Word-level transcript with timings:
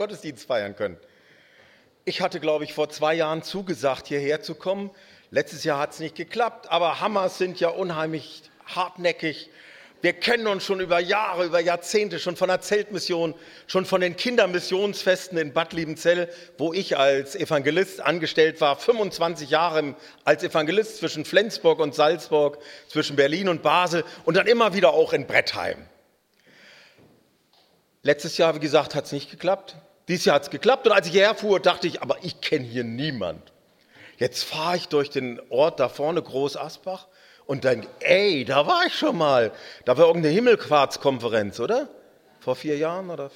Gottesdienst 0.00 0.46
feiern 0.46 0.74
können. 0.74 0.96
Ich 2.06 2.22
hatte, 2.22 2.40
glaube 2.40 2.64
ich, 2.64 2.72
vor 2.72 2.88
zwei 2.88 3.12
Jahren 3.12 3.42
zugesagt, 3.42 4.06
hierher 4.08 4.40
zu 4.40 4.54
kommen. 4.54 4.90
Letztes 5.30 5.62
Jahr 5.62 5.78
hat 5.78 5.92
es 5.92 6.00
nicht 6.00 6.14
geklappt, 6.14 6.70
aber 6.70 7.00
Hammers 7.00 7.36
sind 7.36 7.60
ja 7.60 7.68
unheimlich 7.68 8.44
hartnäckig. 8.64 9.50
Wir 10.00 10.14
kennen 10.14 10.46
uns 10.46 10.64
schon 10.64 10.80
über 10.80 11.00
Jahre, 11.00 11.44
über 11.44 11.60
Jahrzehnte, 11.60 12.18
schon 12.18 12.34
von 12.34 12.48
der 12.48 12.62
Zeltmission, 12.62 13.34
schon 13.66 13.84
von 13.84 14.00
den 14.00 14.16
Kindermissionsfesten 14.16 15.36
in 15.36 15.52
Bad 15.52 15.74
Liebenzell, 15.74 16.30
wo 16.56 16.72
ich 16.72 16.96
als 16.96 17.36
Evangelist 17.36 18.00
angestellt 18.00 18.62
war, 18.62 18.76
25 18.76 19.50
Jahre 19.50 19.96
als 20.24 20.42
Evangelist 20.42 20.96
zwischen 20.96 21.26
Flensburg 21.26 21.78
und 21.78 21.94
Salzburg, 21.94 22.56
zwischen 22.88 23.16
Berlin 23.16 23.50
und 23.50 23.62
Basel 23.62 24.04
und 24.24 24.38
dann 24.38 24.46
immer 24.46 24.72
wieder 24.72 24.94
auch 24.94 25.12
in 25.12 25.26
Brettheim. 25.26 25.86
Letztes 28.02 28.38
Jahr, 28.38 28.54
wie 28.54 28.60
gesagt, 28.60 28.94
hat 28.94 29.04
es 29.04 29.12
nicht 29.12 29.30
geklappt. 29.30 29.76
Dieses 30.10 30.24
Jahr 30.24 30.34
hat 30.34 30.42
es 30.42 30.50
geklappt 30.50 30.88
und 30.88 30.92
als 30.92 31.06
ich 31.06 31.12
hierher 31.12 31.36
fuhr, 31.36 31.60
dachte 31.60 31.86
ich, 31.86 32.02
aber 32.02 32.16
ich 32.22 32.40
kenne 32.40 32.64
hier 32.64 32.82
niemand. 32.82 33.52
Jetzt 34.18 34.42
fahre 34.42 34.76
ich 34.76 34.88
durch 34.88 35.08
den 35.08 35.40
Ort 35.50 35.78
da 35.78 35.88
vorne, 35.88 36.20
Groß 36.20 36.56
Asbach, 36.56 37.06
und 37.46 37.62
denke, 37.62 37.86
ey, 38.00 38.44
da 38.44 38.66
war 38.66 38.84
ich 38.86 38.94
schon 38.94 39.16
mal. 39.16 39.52
Da 39.84 39.96
war 39.96 40.08
irgendeine 40.08 40.34
Himmelquarzkonferenz, 40.34 41.60
oder? 41.60 41.88
Vor 42.40 42.56
vier 42.56 42.76
Jahren 42.76 43.08
oder 43.08 43.30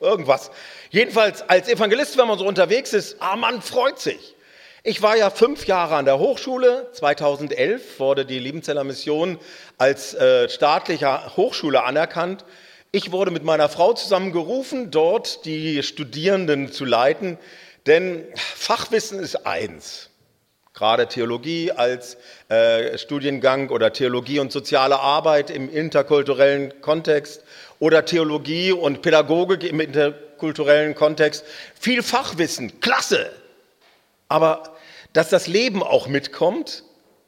irgendwas. 0.00 0.50
Jedenfalls 0.90 1.48
als 1.48 1.68
Evangelist, 1.68 2.18
wenn 2.18 2.26
man 2.26 2.40
so 2.40 2.44
unterwegs 2.44 2.92
ist, 2.92 3.18
ah, 3.20 3.36
man 3.36 3.62
freut 3.62 4.00
sich. 4.00 4.34
Ich 4.82 5.00
war 5.00 5.16
ja 5.16 5.30
fünf 5.30 5.66
Jahre 5.66 5.94
an 5.94 6.06
der 6.06 6.18
Hochschule. 6.18 6.90
2011 6.92 8.00
wurde 8.00 8.26
die 8.26 8.40
Liebenzeller 8.40 8.82
Mission 8.82 9.38
als 9.78 10.12
äh, 10.14 10.48
staatliche 10.48 11.36
Hochschule 11.36 11.84
anerkannt. 11.84 12.44
Ich 12.96 13.12
wurde 13.12 13.30
mit 13.30 13.44
meiner 13.44 13.68
Frau 13.68 13.92
zusammen 13.92 14.32
gerufen, 14.32 14.90
dort 14.90 15.44
die 15.44 15.82
Studierenden 15.82 16.72
zu 16.72 16.86
leiten, 16.86 17.36
denn 17.84 18.24
Fachwissen 18.34 19.18
ist 19.18 19.46
eins. 19.46 20.08
Gerade 20.72 21.06
Theologie 21.06 21.72
als 21.72 22.16
äh, 22.48 22.96
Studiengang 22.96 23.68
oder 23.68 23.92
Theologie 23.92 24.38
und 24.38 24.50
soziale 24.50 24.98
Arbeit 24.98 25.50
im 25.50 25.70
interkulturellen 25.70 26.80
Kontext 26.80 27.42
oder 27.80 28.06
Theologie 28.06 28.72
und 28.72 29.02
Pädagogik 29.02 29.64
im 29.64 29.80
interkulturellen 29.80 30.94
Kontext. 30.94 31.44
Viel 31.78 32.02
Fachwissen, 32.02 32.80
klasse. 32.80 33.30
Aber 34.28 34.74
dass 35.12 35.28
das 35.28 35.48
Leben 35.48 35.82
auch 35.82 36.08
mitkommt, 36.08 36.82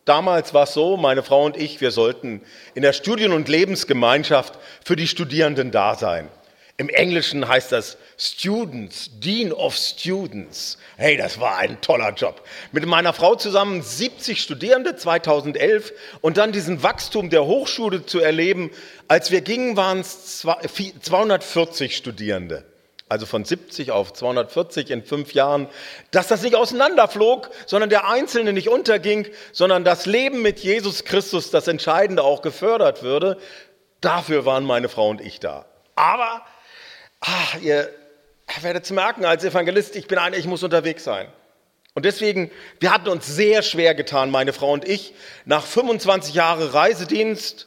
Damals 0.09 0.55
war 0.55 0.63
es 0.63 0.73
so, 0.73 0.97
meine 0.97 1.23
Frau 1.23 1.45
und 1.45 1.59
ich, 1.59 1.83
wir 1.83 1.91
sollten 1.91 2.41
in 2.75 2.81
der 2.81 2.95
Studien- 2.95 3.33
und 3.33 3.47
Lebensgemeinschaft 3.47 4.59
für 4.83 4.97
die 4.97 5.07
Studierenden 5.07 5.71
da 5.71 5.97
sein. 5.97 6.31
Im 6.79 6.89
Englischen 6.89 7.47
heißt 7.47 7.73
das 7.73 7.99
Students, 8.17 9.11
Dean 9.21 9.53
of 9.53 9.77
Students. 9.77 10.79
Hey, 10.97 11.19
das 11.19 11.39
war 11.41 11.59
ein 11.59 11.83
toller 11.83 12.15
Job. 12.15 12.41
Mit 12.73 12.87
meiner 12.87 13.13
Frau 13.13 13.35
zusammen 13.35 13.83
70 13.83 14.41
Studierende 14.41 14.97
2011 14.97 15.93
und 16.23 16.39
dann 16.39 16.53
diesen 16.53 16.83
Wachstum 16.83 17.29
der 17.29 17.45
Hochschule 17.45 18.07
zu 18.07 18.21
erleben. 18.21 18.71
Als 19.09 19.31
wir 19.31 19.43
gingen, 19.43 19.77
waren 19.77 20.01
es 20.01 20.39
240 21.03 21.95
Studierende 21.95 22.65
also 23.09 23.27
von 23.27 23.45
70 23.45 23.91
auf 23.91 24.13
240 24.13 24.91
in 24.91 25.05
fünf 25.05 25.33
Jahren, 25.33 25.69
dass 26.11 26.29
das 26.29 26.43
nicht 26.43 26.55
auseinanderflog, 26.55 27.51
sondern 27.67 27.91
der 27.91 28.09
Einzelne 28.09 28.53
nicht 28.53 28.69
unterging, 28.69 29.27
sondern 29.53 29.85
das 29.85 30.07
Leben 30.07 30.43
mit 30.43 30.61
Jesus 30.61 31.05
Christus, 31.05 31.51
das 31.51 31.69
Entscheidende 31.69 32.23
auch 32.23 32.43
gefördert 32.43 33.03
würde. 33.03 33.39
Dafür 34.01 34.45
waren 34.45 34.65
meine 34.65 34.89
Frau 34.89 35.09
und 35.09 35.21
ich 35.21 35.41
da. 35.41 35.65
Aber 35.97 36.43
ach, 37.21 37.61
ihr 37.61 37.89
werdet 38.61 38.85
es 38.85 38.91
merken, 38.91 39.25
als 39.25 39.45
Evangelist, 39.45 39.97
ich 39.97 40.07
bin 40.07 40.19
einer, 40.19 40.37
ich 40.37 40.47
muss 40.47 40.63
unterwegs 40.63 41.05
sein. 41.05 41.29
Und 41.95 42.05
deswegen, 42.05 42.51
wir 42.79 42.93
hatten 42.93 43.09
uns 43.09 43.27
sehr 43.27 43.63
schwer 43.63 43.95
getan, 43.95 44.31
meine 44.31 44.53
Frau 44.53 44.73
und 44.73 44.87
ich, 44.87 45.15
nach 45.45 45.65
25 45.65 46.35
Jahren 46.35 46.69
Reisedienst, 46.69 47.67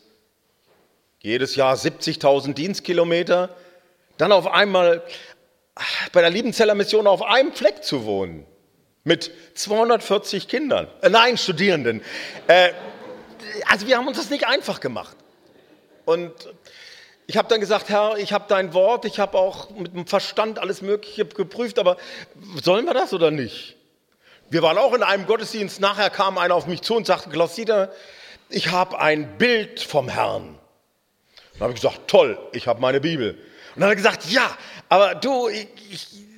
jedes 1.20 1.56
Jahr 1.56 1.76
70.000 1.76 2.54
Dienstkilometer, 2.54 3.50
dann 4.18 4.32
auf 4.32 4.48
einmal 4.48 5.04
bei 6.12 6.22
der 6.22 6.30
Liebenzeller 6.30 6.76
Mission 6.76 7.08
auf 7.08 7.22
einem 7.22 7.54
Fleck 7.54 7.84
zu 7.84 8.06
wohnen. 8.06 8.46
Mit 9.04 9.32
240 9.56 10.48
Kindern. 10.48 10.88
Äh, 11.02 11.10
nein, 11.10 11.38
Studierenden. 11.38 12.02
Äh, 12.48 12.72
also 13.68 13.88
wir 13.88 13.98
haben 13.98 14.08
uns 14.08 14.18
das 14.18 14.30
nicht 14.30 14.46
einfach 14.46 14.80
gemacht. 14.80 15.18
Und 16.06 16.32
ich 17.26 17.38
habe 17.38 17.48
dann 17.48 17.60
gesagt, 17.60 17.90
Herr, 17.90 18.18
ich 18.18 18.34
habe 18.34 18.46
dein 18.48 18.74
Wort, 18.74 19.06
ich 19.06 19.20
habe 19.20 19.38
auch 19.38 19.70
mit 19.72 19.94
dem 19.94 20.06
Verstand 20.06 20.60
alles 20.60 20.82
Mögliche 20.82 21.26
geprüft, 21.26 21.80
aber 21.80 21.98
sollen 22.62 22.86
wir 22.86 22.94
das 22.94 23.14
oder 23.14 23.32
nicht? 23.32 23.78
Wir 24.50 24.62
waren 24.62 24.78
auch 24.78 24.94
in 24.94 25.02
einem 25.02 25.26
Gottesdienst, 25.26 25.80
nachher 25.80 26.10
kam 26.10 26.38
einer 26.38 26.56
auf 26.56 26.68
mich 26.68 26.82
zu 26.82 26.96
und 26.96 27.08
sagte, 27.08 27.30
Klaus 27.30 27.56
Dieter, 27.56 27.92
ich 28.50 28.70
habe 28.70 29.00
ein 29.00 29.38
Bild 29.38 29.80
vom 29.80 30.10
Herrn. 30.10 30.60
Dann 31.54 31.62
habe 31.62 31.74
ich 31.74 31.82
gesagt, 31.82 32.08
toll, 32.08 32.38
ich 32.52 32.68
habe 32.68 32.82
meine 32.82 33.00
Bibel. 33.00 33.38
Und 33.76 33.82
dann 33.82 33.90
hat 33.90 33.94
er 33.94 33.96
gesagt, 33.96 34.26
ja, 34.30 34.58
aber 34.90 35.16
du, 35.16 35.50
ich, 35.50 35.68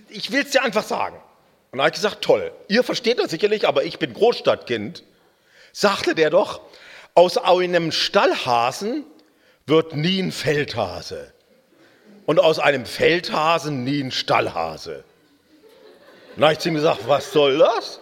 ich, 0.10 0.32
will 0.32 0.44
es 0.44 0.52
dir 0.52 0.64
einfach 0.64 0.84
sagen. 0.84 1.16
Und 1.72 1.78
dann 1.78 1.82
habe 1.82 1.90
ich 1.90 1.96
gesagt, 1.96 2.22
toll, 2.22 2.52
ihr 2.68 2.84
versteht 2.84 3.20
das 3.20 3.32
sicherlich, 3.32 3.68
aber 3.68 3.84
ich 3.84 4.00
bin 4.00 4.14
Großstadtkind. 4.14 5.04
Sagte 5.72 6.14
der 6.14 6.30
doch, 6.30 6.62
aus 7.16 7.38
einem 7.38 7.92
Stallhasen 7.92 9.06
wird 9.66 9.96
nie 9.96 10.20
ein 10.20 10.32
Feldhase. 10.32 11.34
Und 12.26 12.40
aus 12.40 12.60
einem 12.60 12.86
Feldhasen 12.86 13.84
nie 13.84 14.02
ein 14.02 14.12
Stallhase. 14.12 15.04
Und 16.36 16.42
dann 16.42 16.46
habe 16.46 16.54
ich 16.54 16.60
zu 16.60 16.70
ihm 16.70 16.76
gesagt, 16.76 17.08
was 17.08 17.32
soll 17.32 17.58
das? 17.58 18.00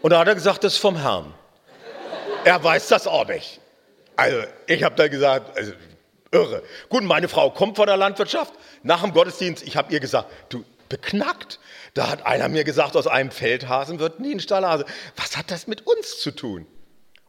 Und 0.00 0.10
da 0.10 0.20
hat 0.20 0.28
er 0.28 0.34
gesagt, 0.34 0.64
das 0.64 0.74
ist 0.74 0.78
vom 0.78 0.96
Herrn. 0.96 1.34
Er 2.44 2.62
weiß 2.62 2.88
das 2.88 3.06
auch 3.06 3.26
nicht. 3.26 3.60
Also 4.16 4.38
ich 4.66 4.82
habe 4.82 4.94
da 4.96 5.08
gesagt, 5.08 5.56
also, 5.56 5.72
Irre. 6.32 6.62
Gut, 6.88 7.04
meine 7.04 7.28
Frau 7.28 7.50
kommt 7.50 7.76
von 7.76 7.86
der 7.86 7.96
Landwirtschaft. 7.96 8.54
Nach 8.82 9.02
dem 9.02 9.12
Gottesdienst, 9.12 9.62
ich 9.62 9.76
habe 9.76 9.92
ihr 9.92 10.00
gesagt, 10.00 10.30
du 10.48 10.64
beknackt. 10.88 11.60
Da 11.94 12.08
hat 12.08 12.26
einer 12.26 12.48
mir 12.48 12.64
gesagt, 12.64 12.96
aus 12.96 13.06
einem 13.06 13.30
Feldhasen 13.30 13.98
wird 13.98 14.18
nie 14.18 14.34
ein 14.34 14.40
Stallhase. 14.40 14.86
Was 15.16 15.36
hat 15.36 15.50
das 15.50 15.66
mit 15.66 15.86
uns 15.86 16.18
zu 16.20 16.30
tun? 16.30 16.66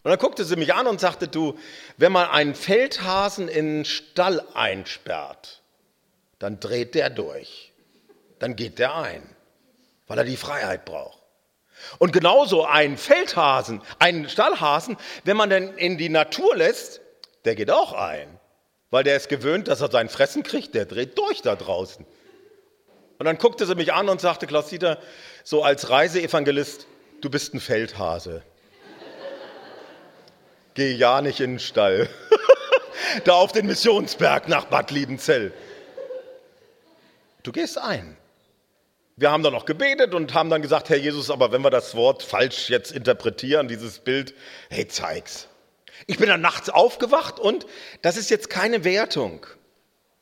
Und 0.03 0.09
dann 0.09 0.19
guckte 0.19 0.46
sie 0.46 0.56
mich 0.56 0.74
an 0.74 0.88
und 0.88 1.00
sagte, 1.00 1.28
du, 1.28 1.58
wenn 1.97 2.12
man 2.12 2.30
einen 2.30 2.56
Feldhasen 2.56 3.47
in 3.47 3.68
einen 3.68 3.86
Stall 3.86 4.46
einsperrt, 4.53 5.62
dann 6.40 6.59
dreht 6.59 6.96
der 6.96 7.09
durch. 7.09 7.72
Dann 8.40 8.56
geht 8.56 8.80
der 8.80 8.96
ein, 8.96 9.24
weil 10.08 10.18
er 10.18 10.25
die 10.25 10.38
Freiheit 10.38 10.84
braucht. 10.84 11.20
Und 12.00 12.14
genauso 12.14 12.66
ein 12.66 12.97
Feldhasen, 12.97 13.81
einen 14.00 14.30
Stallhasen, 14.30 14.97
wenn 15.25 15.38
man 15.38 15.50
den 15.50 15.78
in 15.78 15.97
die 15.97 16.09
Natur 16.09 16.56
lässt, 16.56 17.02
der 17.46 17.56
geht 17.56 17.72
auch 17.72 17.94
ein 17.94 18.40
weil 18.94 19.04
der 19.04 19.18
ist 19.18 19.28
gewöhnt, 19.28 19.70
dass 19.70 19.81
er 19.81 19.90
sein 19.90 20.08
Fressen 20.08 20.44
kriegt, 20.44 20.76
der 20.76 20.86
dreht 20.86 21.18
durch 21.18 21.42
da 21.42 21.56
draußen. 21.56 22.06
Und 23.18 23.26
dann 23.26 23.40
guckte 23.40 23.66
sie 23.66 23.74
mich 23.74 23.92
an 23.92 24.08
und 24.08 24.22
sagte, 24.22 24.46
Klaus 24.46 24.68
Dieter, 24.68 25.00
so 25.44 25.64
als 25.64 25.90
Reiseevangelist, 25.90 26.86
du 27.20 27.32
bist 27.32 27.56
ein 27.56 27.59
Feldhase. 27.59 28.44
Geh 30.76 30.92
ja 30.92 31.24
nicht 31.24 31.40
in 31.40 31.53
den 31.53 31.59
Stall. 31.59 32.08
da 33.24 33.34
auf 33.34 33.52
den 33.52 33.66
Missionsberg 33.66 34.48
nach 34.48 34.66
Bad 34.66 34.92
Liebenzell. 34.92 35.53
Du 37.42 37.52
gehst 37.52 37.80
ein. 37.80 38.16
Wir 39.16 39.32
haben 39.32 39.42
dann 39.42 39.53
noch 39.53 39.66
gebetet 39.66 40.14
und 40.14 40.36
haben 40.36 40.52
dann 40.52 40.62
gesagt, 40.62 40.90
Herr 40.90 40.98
Jesus, 40.98 41.32
aber 41.32 41.52
wenn 41.52 41.64
wir 41.64 41.72
das 41.72 41.96
Wort 41.96 42.22
falsch 42.22 42.70
jetzt 42.70 42.92
interpretieren, 42.92 43.68
dieses 43.68 43.98
Bild, 43.98 44.36
hey, 44.70 44.88
zeig's. 44.88 45.48
Ich 46.08 46.18
bin 46.18 46.28
dann 46.28 46.41
nachts 46.41 46.69
aufgewacht 46.69 47.40
und 47.40 47.66
das 48.02 48.18
ist 48.18 48.30
jetzt 48.30 48.50
keine 48.50 48.84
Wertung. 48.84 49.46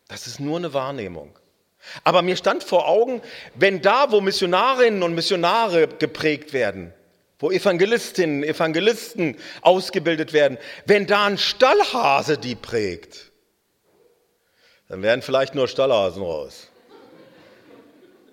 Das 0.07 0.27
ist 0.27 0.39
nur 0.39 0.57
eine 0.57 0.73
Wahrnehmung. 0.73 1.37
Aber 2.03 2.21
mir 2.21 2.35
stand 2.35 2.63
vor 2.63 2.87
Augen, 2.87 3.21
wenn 3.55 3.81
da, 3.81 4.11
wo 4.11 4.21
Missionarinnen 4.21 5.03
und 5.03 5.15
Missionare 5.15 5.87
geprägt 5.87 6.53
werden, 6.53 6.93
wo 7.39 7.51
Evangelistinnen, 7.51 8.43
Evangelisten 8.43 9.37
ausgebildet 9.61 10.33
werden, 10.33 10.57
wenn 10.85 11.07
da 11.07 11.25
ein 11.25 11.37
Stallhase 11.37 12.37
die 12.37 12.55
prägt, 12.55 13.31
dann 14.89 15.01
werden 15.01 15.21
vielleicht 15.21 15.55
nur 15.55 15.67
Stallhasen 15.67 16.21
raus. 16.21 16.67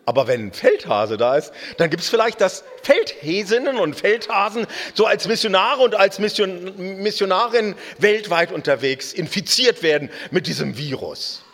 Aber 0.09 0.27
wenn 0.27 0.47
ein 0.47 0.53
Feldhase 0.55 1.19
da 1.19 1.37
ist, 1.37 1.53
dann 1.77 1.91
gibt 1.91 2.03
es 2.03 2.09
vielleicht, 2.09 2.41
dass 2.41 2.65
Feldhäsinnen 2.83 3.77
und 3.77 3.93
Feldhasen 3.95 4.67
so 4.95 5.05
als 5.05 5.29
Missionare 5.29 5.83
und 5.83 5.95
als 5.95 6.19
Mission, 6.19 6.73
Missionarinnen 7.03 7.75
weltweit 7.99 8.51
unterwegs 8.51 9.13
infiziert 9.13 9.83
werden 9.83 10.09
mit 10.31 10.47
diesem 10.47 10.79
Virus. 10.79 11.45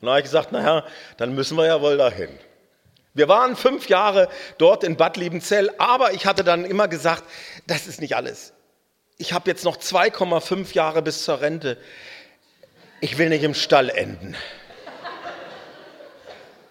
Und 0.00 0.06
da 0.06 0.12
habe 0.12 0.20
ich 0.20 0.26
gesagt, 0.26 0.52
naja, 0.52 0.86
dann 1.16 1.34
müssen 1.34 1.58
wir 1.58 1.66
ja 1.66 1.82
wohl 1.82 1.96
dahin. 1.96 2.28
Wir 3.14 3.26
waren 3.26 3.56
fünf 3.56 3.88
Jahre 3.88 4.28
dort 4.58 4.84
in 4.84 4.96
Bad 4.96 5.16
Liebenzell, 5.16 5.72
aber 5.78 6.12
ich 6.12 6.26
hatte 6.26 6.44
dann 6.44 6.64
immer 6.64 6.86
gesagt, 6.86 7.24
das 7.66 7.88
ist 7.88 8.00
nicht 8.00 8.14
alles. 8.14 8.52
Ich 9.18 9.32
habe 9.32 9.50
jetzt 9.50 9.64
noch 9.64 9.76
2,5 9.76 10.72
Jahre 10.72 11.02
bis 11.02 11.24
zur 11.24 11.40
Rente. 11.40 11.78
Ich 13.00 13.18
will 13.18 13.28
nicht 13.28 13.42
im 13.42 13.54
Stall 13.54 13.90
enden. 13.90 14.36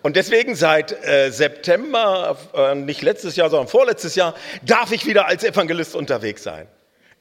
Und 0.03 0.17
deswegen 0.17 0.55
seit 0.55 0.91
äh, 0.91 1.31
September, 1.31 2.37
äh, 2.53 2.75
nicht 2.75 3.01
letztes 3.01 3.37
Jahr, 3.37 3.49
sondern 3.49 3.69
vorletztes 3.69 4.15
Jahr, 4.15 4.35
darf 4.61 4.91
ich 4.91 5.05
wieder 5.05 5.27
als 5.27 5.45
Evangelist 5.45 5.95
unterwegs 5.95 6.43
sein. 6.43 6.67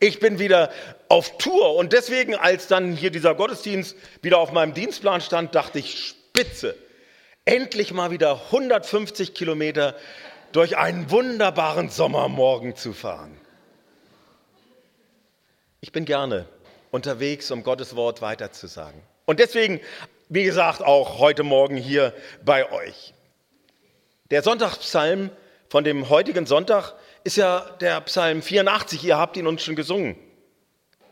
Ich 0.01 0.19
bin 0.19 0.41
wieder 0.41 0.73
auf 1.09 1.39
Tour 1.39 1.77
und 1.77 1.93
deswegen, 1.93 2.35
als 2.35 2.67
dann 2.67 2.93
hier 2.93 3.13
dieser 3.13 3.37
Gottesdienst 3.37 3.97
wieder 4.21 4.39
auf 4.39 4.51
meinem 4.51 4.75
Dienstplan 4.75 5.21
stand, 5.21 5.55
dachte 5.55 5.79
ich, 5.79 5.97
spitze, 6.09 6.75
endlich 7.45 7.93
mal 7.93 8.11
wieder 8.11 8.41
150 8.47 9.33
Kilometer 9.33 9.95
durch 10.51 10.77
einen 10.77 11.09
wunderbaren 11.09 11.89
Sommermorgen 11.89 12.75
zu 12.75 12.93
fahren. 12.93 13.37
Ich 15.81 15.93
bin 15.93 16.05
gerne 16.05 16.47
unterwegs, 16.91 17.49
um 17.53 17.63
Gottes 17.63 17.95
Wort 17.95 18.23
weiterzusagen. 18.23 19.01
Und 19.25 19.39
deswegen 19.39 19.81
wie 20.33 20.45
gesagt, 20.45 20.81
auch 20.81 21.19
heute 21.19 21.43
Morgen 21.43 21.77
hier 21.77 22.15
bei 22.43 22.73
euch. 22.73 23.13
Der 24.31 24.43
Sonntagspsalm 24.43 25.29
von 25.69 25.85
dem 25.85 26.09
heutigen 26.09 26.47
Sonntag 26.47 26.95
ist 27.23 27.37
ja 27.37 27.61
der 27.83 28.01
Psalm 28.01 28.41
84, 28.41 29.05
ihr 29.05 29.19
habt 29.19 29.37
ihn 29.37 29.47
uns 29.47 29.63
schon 29.63 29.77
gesungen. 29.77 30.17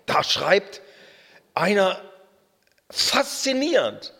Da 0.06 0.24
schreibt 0.24 0.80
einer 1.52 2.00
faszinierend 2.88 4.14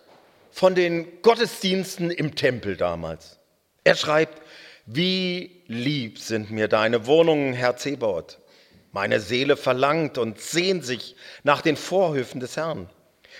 von 0.50 0.74
den 0.74 1.22
Gottesdiensten 1.22 2.10
im 2.10 2.34
Tempel 2.34 2.76
damals. 2.76 3.38
Er 3.84 3.94
schreibt, 3.94 4.42
wie 4.84 5.62
lieb 5.66 6.18
sind 6.18 6.50
mir 6.50 6.68
deine 6.68 7.06
Wohnungen, 7.06 7.54
Herr 7.54 7.78
Zebaoth. 7.78 8.38
Meine 8.92 9.20
Seele 9.20 9.56
verlangt 9.56 10.18
und 10.18 10.42
sehnt 10.42 10.84
sich 10.84 11.16
nach 11.42 11.62
den 11.62 11.78
Vorhöfen 11.78 12.38
des 12.38 12.58
Herrn. 12.58 12.90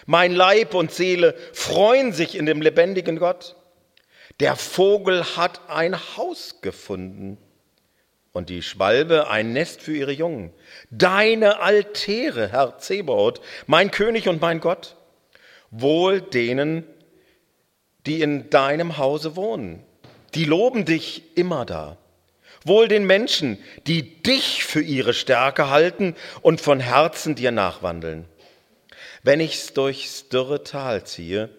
Mein 0.07 0.33
Leib 0.33 0.75
und 0.75 0.93
Seele 0.93 1.35
freuen 1.53 2.13
sich 2.13 2.37
in 2.37 2.47
dem 2.47 2.63
lebendigen 2.63 3.19
Gott. 3.19 3.57
Der 4.41 4.57
Vogel 4.57 5.25
hat 5.37 5.61
ein 5.69 5.97
Haus 6.17 6.61
gefunden 6.63 7.37
und 8.33 8.49
die 8.49 8.63
Schwalbe 8.63 9.29
ein 9.29 9.53
Nest 9.53 9.83
für 9.83 9.95
ihre 9.95 10.13
Jungen. 10.13 10.53
Deine 10.91 11.61
Altäre, 11.61 12.49
Herr 12.49 12.79
Zebaoth, 12.79 13.41
mein 13.67 13.91
König 13.91 14.29
und 14.29 14.41
mein 14.41 14.61
Gott, 14.61 14.97
wohl 15.71 16.21
denen, 16.21 16.85
die 18.07 18.23
in 18.23 18.51
deinem 18.51 18.99
Hause 18.99 19.37
wohnen. 19.37 19.85
Die 20.35 20.45
loben 20.45 20.85
dich 20.85 21.37
immer 21.37 21.67
da. 21.67 21.99
Wohl 22.65 22.89
den 22.89 23.07
Menschen, 23.07 23.59
die 23.87 24.23
dich 24.23 24.65
für 24.65 24.83
ihre 24.83 25.15
Stärke 25.15 25.71
halten 25.71 26.15
und 26.43 26.61
von 26.61 26.79
Herzen 26.79 27.35
dir 27.35 27.51
nachwandeln. 27.51 28.27
Wenn 29.23 29.41
ich's 29.41 29.75
durchs 29.75 30.29
dürre 30.29 30.65
Tal 30.65 31.05
ziehe, 31.05 31.51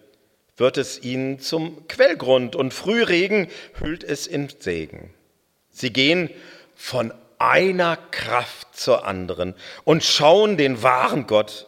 wird 0.56 0.76
es 0.76 1.02
ihnen 1.02 1.38
zum 1.38 1.86
Quellgrund 1.88 2.56
und 2.56 2.74
Frühregen 2.74 3.48
hüllt 3.78 4.04
es 4.04 4.26
in 4.26 4.48
Segen. 4.58 5.14
Sie 5.70 5.92
gehen 5.92 6.30
von 6.74 7.12
einer 7.38 7.96
Kraft 7.96 8.76
zur 8.76 9.04
anderen 9.06 9.54
und 9.84 10.04
schauen 10.04 10.56
den 10.56 10.82
wahren 10.82 11.26
Gott 11.26 11.66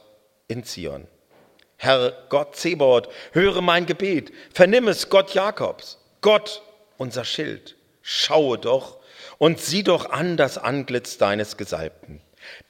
in 0.49 0.64
Zion. 0.64 1.06
Herr 1.76 2.12
Gott 2.29 2.56
Zebaoth, 2.56 3.08
höre 3.32 3.61
mein 3.61 3.87
Gebet, 3.87 4.32
vernimm 4.52 4.88
es, 4.88 5.08
Gott 5.08 5.35
Jakobs, 5.35 5.99
Gott, 6.20 6.62
unser 6.96 7.25
Schild. 7.25 7.76
Schaue 8.02 8.58
doch 8.58 8.99
und 9.38 9.61
sieh 9.61 9.82
doch 9.82 10.11
an 10.11 10.37
das 10.37 10.58
Antlitz 10.58 11.19
deines 11.19 11.56
Gesalbten. 11.56 12.20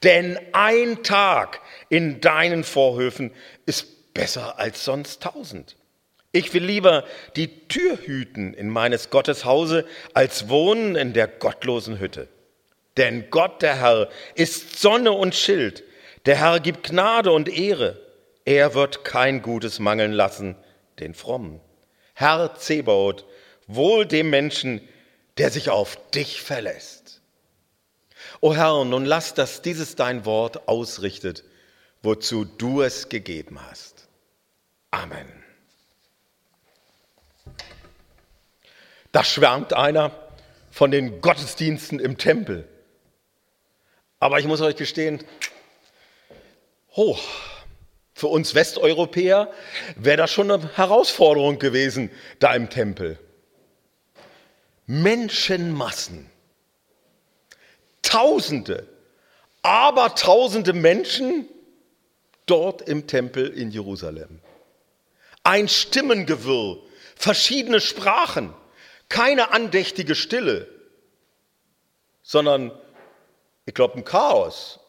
Denn 0.03 0.39
ein 0.53 1.03
Tag 1.03 1.61
in 1.89 2.21
deinen 2.21 2.63
Vorhöfen 2.63 3.31
ist 3.65 4.13
besser 4.13 4.59
als 4.59 4.85
sonst 4.85 5.23
tausend. 5.23 5.75
Ich 6.31 6.53
will 6.53 6.63
lieber 6.63 7.05
die 7.35 7.67
Tür 7.67 7.97
hüten 7.97 8.53
in 8.53 8.69
meines 8.69 9.09
Gottes 9.09 9.45
Hause, 9.45 9.85
als 10.13 10.49
wohnen 10.49 10.95
in 10.95 11.13
der 11.13 11.27
gottlosen 11.27 11.99
Hütte. 11.99 12.27
Denn 12.97 13.29
Gott, 13.29 13.61
der 13.61 13.79
Herr, 13.79 14.09
ist 14.35 14.79
Sonne 14.79 15.11
und 15.11 15.35
Schild. 15.35 15.83
Der 16.25 16.37
Herr 16.37 16.59
gibt 16.59 16.89
Gnade 16.89 17.31
und 17.31 17.49
Ehre. 17.49 18.01
Er 18.45 18.73
wird 18.73 19.03
kein 19.03 19.41
Gutes 19.41 19.79
mangeln 19.79 20.11
lassen, 20.11 20.55
den 20.99 21.13
Frommen. 21.13 21.61
Herr 22.13 22.55
Zebaoth, 22.55 23.25
wohl 23.67 24.05
dem 24.05 24.29
Menschen, 24.29 24.81
der 25.37 25.51
sich 25.51 25.69
auf 25.69 25.97
dich 26.11 26.41
verlässt. 26.41 26.94
O 28.45 28.53
Herr, 28.53 28.85
nun 28.85 29.05
lass, 29.05 29.33
dass 29.33 29.63
dieses 29.63 29.95
dein 29.95 30.23
Wort 30.23 30.67
ausrichtet, 30.67 31.43
wozu 32.03 32.45
du 32.45 32.83
es 32.83 33.09
gegeben 33.09 33.59
hast. 33.59 34.07
Amen. 34.91 35.25
Da 39.11 39.23
schwärmt 39.23 39.73
einer 39.73 40.11
von 40.69 40.91
den 40.91 41.21
Gottesdiensten 41.21 41.99
im 41.99 42.19
Tempel. 42.19 42.69
Aber 44.19 44.37
ich 44.37 44.45
muss 44.45 44.61
euch 44.61 44.75
gestehen, 44.75 45.23
hoch, 46.91 47.23
für 48.13 48.27
uns 48.27 48.53
Westeuropäer 48.53 49.51
wäre 49.95 50.17
das 50.17 50.31
schon 50.31 50.51
eine 50.51 50.77
Herausforderung 50.77 51.57
gewesen, 51.57 52.11
da 52.37 52.53
im 52.53 52.69
Tempel. 52.69 53.17
Menschenmassen 54.85 56.29
Tausende, 58.15 58.87
aber 59.61 60.15
tausende 60.15 60.71
Menschen 60.71 61.49
dort 62.45 62.81
im 62.81 63.07
Tempel 63.07 63.49
in 63.49 63.71
Jerusalem. 63.71 64.39
Ein 65.43 65.67
Stimmengewirr, 65.67 66.77
verschiedene 67.17 67.81
Sprachen, 67.81 68.53
keine 69.09 69.51
andächtige 69.51 70.15
Stille, 70.15 70.65
sondern, 72.23 72.71
ich 73.65 73.73
glaube, 73.73 73.97
ein 73.97 74.05
Chaos. 74.05 74.79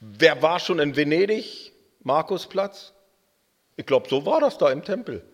Wer 0.00 0.42
war 0.42 0.58
schon 0.58 0.80
in 0.80 0.96
Venedig? 0.96 1.72
Markusplatz? 2.02 2.94
Ich 3.76 3.86
glaube, 3.86 4.08
so 4.08 4.26
war 4.26 4.40
das 4.40 4.58
da 4.58 4.72
im 4.72 4.84
Tempel. 4.84 5.24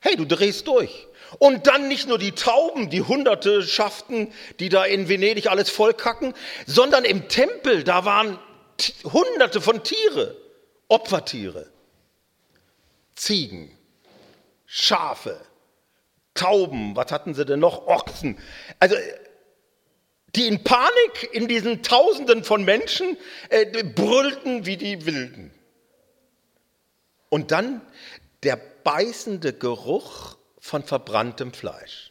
Hey, 0.00 0.16
du 0.16 0.24
drehst 0.24 0.66
durch. 0.66 1.06
Und 1.38 1.66
dann 1.66 1.88
nicht 1.88 2.08
nur 2.08 2.18
die 2.18 2.32
Tauben, 2.32 2.90
die 2.90 3.02
Hunderte 3.02 3.62
schafften, 3.62 4.32
die 4.58 4.68
da 4.68 4.84
in 4.84 5.08
Venedig 5.08 5.48
alles 5.48 5.70
vollkacken, 5.70 6.34
sondern 6.66 7.04
im 7.04 7.28
Tempel, 7.28 7.84
da 7.84 8.04
waren 8.04 8.38
Hunderte 9.04 9.60
von 9.60 9.84
Tiere, 9.84 10.36
Opfertiere, 10.88 11.70
Ziegen, 13.14 13.70
Schafe, 14.66 15.40
Tauben, 16.34 16.96
was 16.96 17.12
hatten 17.12 17.34
sie 17.34 17.44
denn 17.44 17.60
noch? 17.60 17.86
Ochsen. 17.86 18.38
Also 18.78 18.96
die 20.36 20.46
in 20.46 20.64
Panik 20.64 21.28
in 21.32 21.48
diesen 21.48 21.82
Tausenden 21.82 22.44
von 22.44 22.64
Menschen 22.64 23.16
äh, 23.48 23.84
brüllten 23.84 24.64
wie 24.64 24.76
die 24.76 25.04
Wilden. 25.06 25.52
Und 27.28 27.50
dann 27.50 27.82
der 28.42 28.56
beißende 28.90 29.52
Geruch 29.52 30.36
von 30.58 30.82
verbranntem 30.82 31.52
Fleisch. 31.52 32.10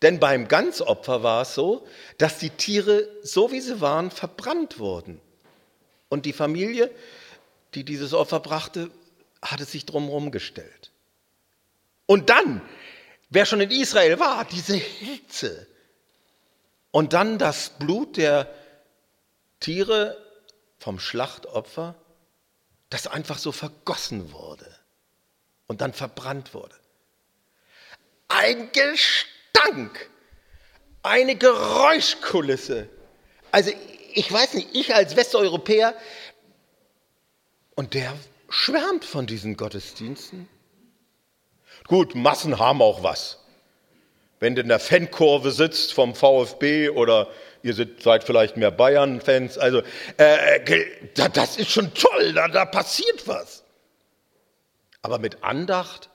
Denn 0.00 0.18
beim 0.18 0.48
Ganzopfer 0.48 1.22
war 1.22 1.42
es 1.42 1.54
so, 1.54 1.86
dass 2.16 2.38
die 2.38 2.48
Tiere, 2.48 3.06
so 3.22 3.52
wie 3.52 3.60
sie 3.60 3.82
waren, 3.82 4.10
verbrannt 4.10 4.78
wurden. 4.78 5.20
Und 6.08 6.24
die 6.24 6.32
Familie, 6.32 6.90
die 7.74 7.84
dieses 7.84 8.14
Opfer 8.14 8.40
brachte, 8.40 8.90
hatte 9.42 9.66
sich 9.66 9.84
drumherum 9.84 10.30
gestellt. 10.30 10.90
Und 12.06 12.30
dann, 12.30 12.62
wer 13.28 13.44
schon 13.44 13.60
in 13.60 13.70
Israel 13.70 14.18
war, 14.18 14.46
diese 14.46 14.76
Hitze. 14.76 15.66
Und 16.92 17.12
dann 17.12 17.36
das 17.36 17.72
Blut 17.78 18.16
der 18.16 18.50
Tiere 19.60 20.16
vom 20.78 20.98
Schlachtopfer, 20.98 21.94
das 22.88 23.06
einfach 23.06 23.36
so 23.36 23.52
vergossen 23.52 24.32
wurde 24.32 24.81
und 25.72 25.80
dann 25.80 25.92
verbrannt 25.92 26.54
wurde 26.54 26.76
ein 28.32 28.70
Gestank, 28.72 30.10
eine 31.02 31.36
Geräuschkulisse. 31.36 32.88
Also 33.50 33.72
ich 34.14 34.30
weiß 34.32 34.54
nicht, 34.54 34.68
ich 34.72 34.94
als 34.94 35.16
Westeuropäer, 35.16 35.94
und 37.74 37.94
der 37.94 38.12
schwärmt 38.50 39.04
von 39.04 39.26
diesen 39.26 39.56
Gottesdiensten. 39.56 40.48
Gut, 41.88 42.14
Massen 42.14 42.58
haben 42.58 42.82
auch 42.82 43.02
was. 43.02 43.38
Wenn 44.40 44.54
du 44.54 44.60
in 44.60 44.68
der 44.68 44.78
Fankurve 44.78 45.52
sitzt 45.52 45.94
vom 45.94 46.14
VfB 46.14 46.90
oder 46.90 47.28
ihr 47.62 47.74
seid 47.74 48.24
vielleicht 48.24 48.56
mehr 48.56 48.70
Bayern-Fans, 48.70 49.56
also 49.56 49.82
äh, 50.18 50.60
das 51.14 51.56
ist 51.56 51.70
schon 51.70 51.94
toll, 51.94 52.32
da, 52.34 52.48
da 52.48 52.66
passiert 52.66 53.26
was. 53.26 53.61
Aber 55.02 55.18
mit 55.18 55.42
Andacht 55.42 56.10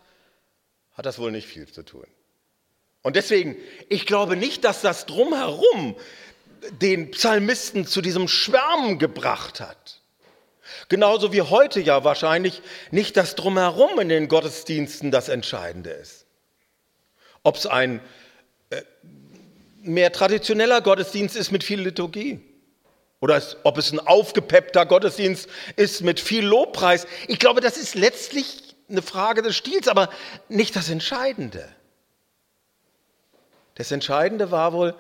hat 0.94 1.06
das 1.06 1.20
wohl 1.20 1.32
nicht 1.32 1.48
viel 1.48 1.68
zu 1.68 1.84
tun. 1.84 2.08
Und 3.04 3.16
deswegen, 3.16 3.56
ich 3.90 4.06
glaube 4.06 4.36
nicht, 4.36 4.64
dass 4.64 4.82
das 4.82 5.06
drumherum 5.06 5.96
den 6.82 7.12
Psalmisten 7.12 7.86
zu 7.86 8.02
diesem 8.02 8.28
Schwärmen 8.28 8.98
gebracht 8.98 9.60
hat. 9.62 10.02
Genauso 10.90 11.32
wie 11.32 11.44
heute 11.44 11.80
ja 11.80 12.04
wahrscheinlich 12.04 12.62
nicht 12.92 13.16
das 13.16 13.36
drumherum 13.36 14.00
in 14.00 14.10
den 14.10 14.28
Gottesdiensten 14.28 15.12
das 15.12 15.30
Entscheidende 15.30 15.92
ist. 15.92 16.26
ob 17.44 17.56
es 17.56 17.66
ein 17.66 18.02
äh, 18.72 18.82
mehr 19.82 20.12
traditioneller 20.12 20.82
Gottesdienst 20.82 21.38
ist 21.38 21.52
mit 21.52 21.64
viel 21.64 21.80
Liturgie. 21.80 22.42
Oder 23.22 23.42
ob 23.64 23.78
es 23.78 23.92
ein 23.92 24.00
aufgepeppter 24.00 24.86
Gottesdienst 24.86 25.48
ist 25.78 26.02
mit 26.02 26.20
viel 26.20 26.46
Lobpreis. 26.46 27.08
Ich 27.30 27.40
glaube, 27.40 27.62
das 27.62 27.78
ist 27.78 27.96
letztlich 27.96 28.67
eine 28.90 29.02
Frage 29.02 29.42
des 29.42 29.56
Stils, 29.56 29.88
aber 29.88 30.10
nicht 30.50 30.76
das 30.76 30.90
Entscheidende. 30.90 31.68
Das 33.76 33.92
Entscheidende 33.92 34.52
war 34.52 34.74
wohl, 34.74 34.96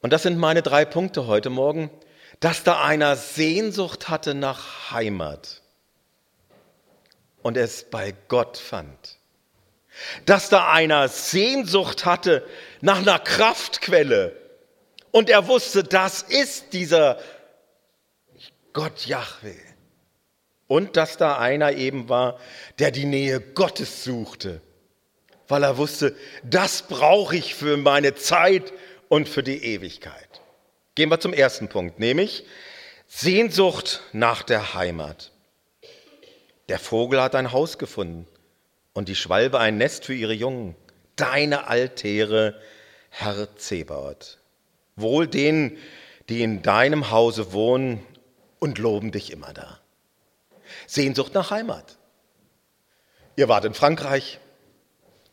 und 0.00 0.12
das 0.12 0.22
sind 0.22 0.38
meine 0.38 0.62
drei 0.62 0.84
Punkte 0.84 1.26
heute 1.26 1.50
Morgen, 1.50 1.90
dass 2.40 2.64
da 2.64 2.82
einer 2.82 3.16
Sehnsucht 3.16 4.08
hatte 4.08 4.34
nach 4.34 4.90
Heimat 4.90 5.60
und 7.42 7.56
es 7.56 7.84
bei 7.84 8.14
Gott 8.28 8.56
fand. 8.56 9.18
Dass 10.24 10.48
da 10.48 10.72
einer 10.72 11.08
Sehnsucht 11.08 12.06
hatte 12.06 12.46
nach 12.80 12.98
einer 12.98 13.18
Kraftquelle 13.18 14.34
und 15.10 15.28
er 15.28 15.46
wusste, 15.48 15.84
das 15.84 16.22
ist 16.22 16.72
dieser 16.72 17.18
Gott 18.72 19.06
Yahweh. 19.06 19.69
Und 20.70 20.96
dass 20.96 21.16
da 21.16 21.36
einer 21.36 21.72
eben 21.72 22.08
war, 22.08 22.38
der 22.78 22.92
die 22.92 23.04
Nähe 23.04 23.40
Gottes 23.40 24.04
suchte, 24.04 24.60
weil 25.48 25.64
er 25.64 25.78
wusste, 25.78 26.14
das 26.44 26.82
brauche 26.82 27.34
ich 27.34 27.56
für 27.56 27.76
meine 27.76 28.14
Zeit 28.14 28.72
und 29.08 29.28
für 29.28 29.42
die 29.42 29.64
Ewigkeit. 29.64 30.40
Gehen 30.94 31.08
wir 31.08 31.18
zum 31.18 31.32
ersten 31.32 31.66
Punkt, 31.66 31.98
nämlich 31.98 32.44
Sehnsucht 33.08 34.00
nach 34.12 34.44
der 34.44 34.72
Heimat. 34.72 35.32
Der 36.68 36.78
Vogel 36.78 37.20
hat 37.20 37.34
ein 37.34 37.50
Haus 37.50 37.76
gefunden 37.76 38.28
und 38.92 39.08
die 39.08 39.16
Schwalbe 39.16 39.58
ein 39.58 39.76
Nest 39.76 40.04
für 40.04 40.14
ihre 40.14 40.34
Jungen. 40.34 40.76
Deine 41.16 41.66
Altäre, 41.66 42.54
Herr 43.08 43.56
Zebaoth. 43.56 44.38
Wohl 44.94 45.26
denen, 45.26 45.78
die 46.28 46.44
in 46.44 46.62
deinem 46.62 47.10
Hause 47.10 47.52
wohnen 47.52 48.06
und 48.60 48.78
loben 48.78 49.10
dich 49.10 49.32
immer 49.32 49.52
da. 49.52 49.80
Sehnsucht 50.86 51.34
nach 51.34 51.50
Heimat. 51.50 51.96
Ihr 53.36 53.48
wart 53.48 53.64
in 53.64 53.74
Frankreich. 53.74 54.38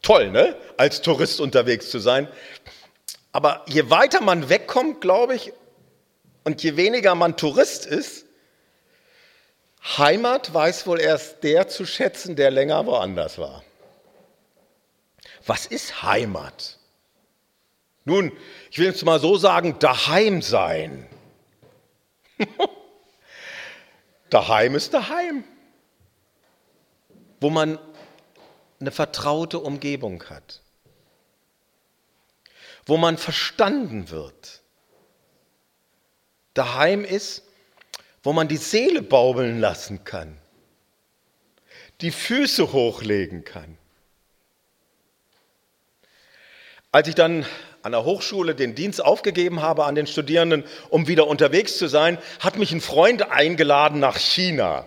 Toll, 0.01 0.31
ne? 0.31 0.55
Als 0.77 1.01
Tourist 1.01 1.39
unterwegs 1.41 1.89
zu 1.89 1.99
sein. 1.99 2.27
Aber 3.31 3.63
je 3.67 3.89
weiter 3.89 4.21
man 4.21 4.49
wegkommt, 4.49 5.01
glaube 5.01 5.35
ich, 5.35 5.53
und 6.43 6.63
je 6.63 6.77
weniger 6.77 7.13
man 7.15 7.35
Tourist 7.35 7.85
ist, 7.85 8.25
Heimat 9.97 10.53
weiß 10.53 10.87
wohl 10.87 10.99
erst 10.99 11.43
der 11.43 11.67
zu 11.67 11.85
schätzen, 11.85 12.35
der 12.35 12.51
länger 12.51 12.85
woanders 12.85 13.37
war. 13.37 13.63
Was 15.45 15.65
ist 15.65 16.03
Heimat? 16.03 16.77
Nun, 18.03 18.31
ich 18.71 18.79
will 18.79 18.89
es 18.89 19.03
mal 19.03 19.19
so 19.19 19.37
sagen, 19.37 19.79
daheim 19.79 20.41
sein. 20.41 21.07
daheim 24.29 24.75
ist 24.75 24.93
daheim. 24.93 25.43
Wo 27.39 27.49
man 27.49 27.79
eine 28.79 28.91
vertraute 28.91 29.59
Umgebung 29.59 30.23
hat 30.29 30.61
wo 32.87 32.97
man 32.97 33.17
verstanden 33.17 34.09
wird. 34.09 34.61
Daheim 36.53 37.03
ist, 37.03 37.43
wo 38.23 38.33
man 38.33 38.47
die 38.47 38.57
Seele 38.57 39.01
baubeln 39.01 39.59
lassen 39.59 40.03
kann, 40.05 40.39
die 42.01 42.11
Füße 42.11 42.71
hochlegen 42.71 43.43
kann. 43.43 43.77
Als 46.91 47.09
ich 47.09 47.15
dann 47.15 47.45
an 47.87 47.93
der 47.93 48.03
Hochschule 48.03 48.53
den 48.53 48.75
Dienst 48.75 49.03
aufgegeben 49.03 49.61
habe 49.61 49.85
an 49.85 49.95
den 49.95 50.07
Studierenden, 50.07 50.65
um 50.89 51.07
wieder 51.07 51.25
unterwegs 51.25 51.77
zu 51.77 51.87
sein, 51.87 52.17
hat 52.41 52.57
mich 52.57 52.73
ein 52.73 52.81
Freund 52.81 53.31
eingeladen 53.31 54.01
nach 54.01 54.17
China. 54.17 54.85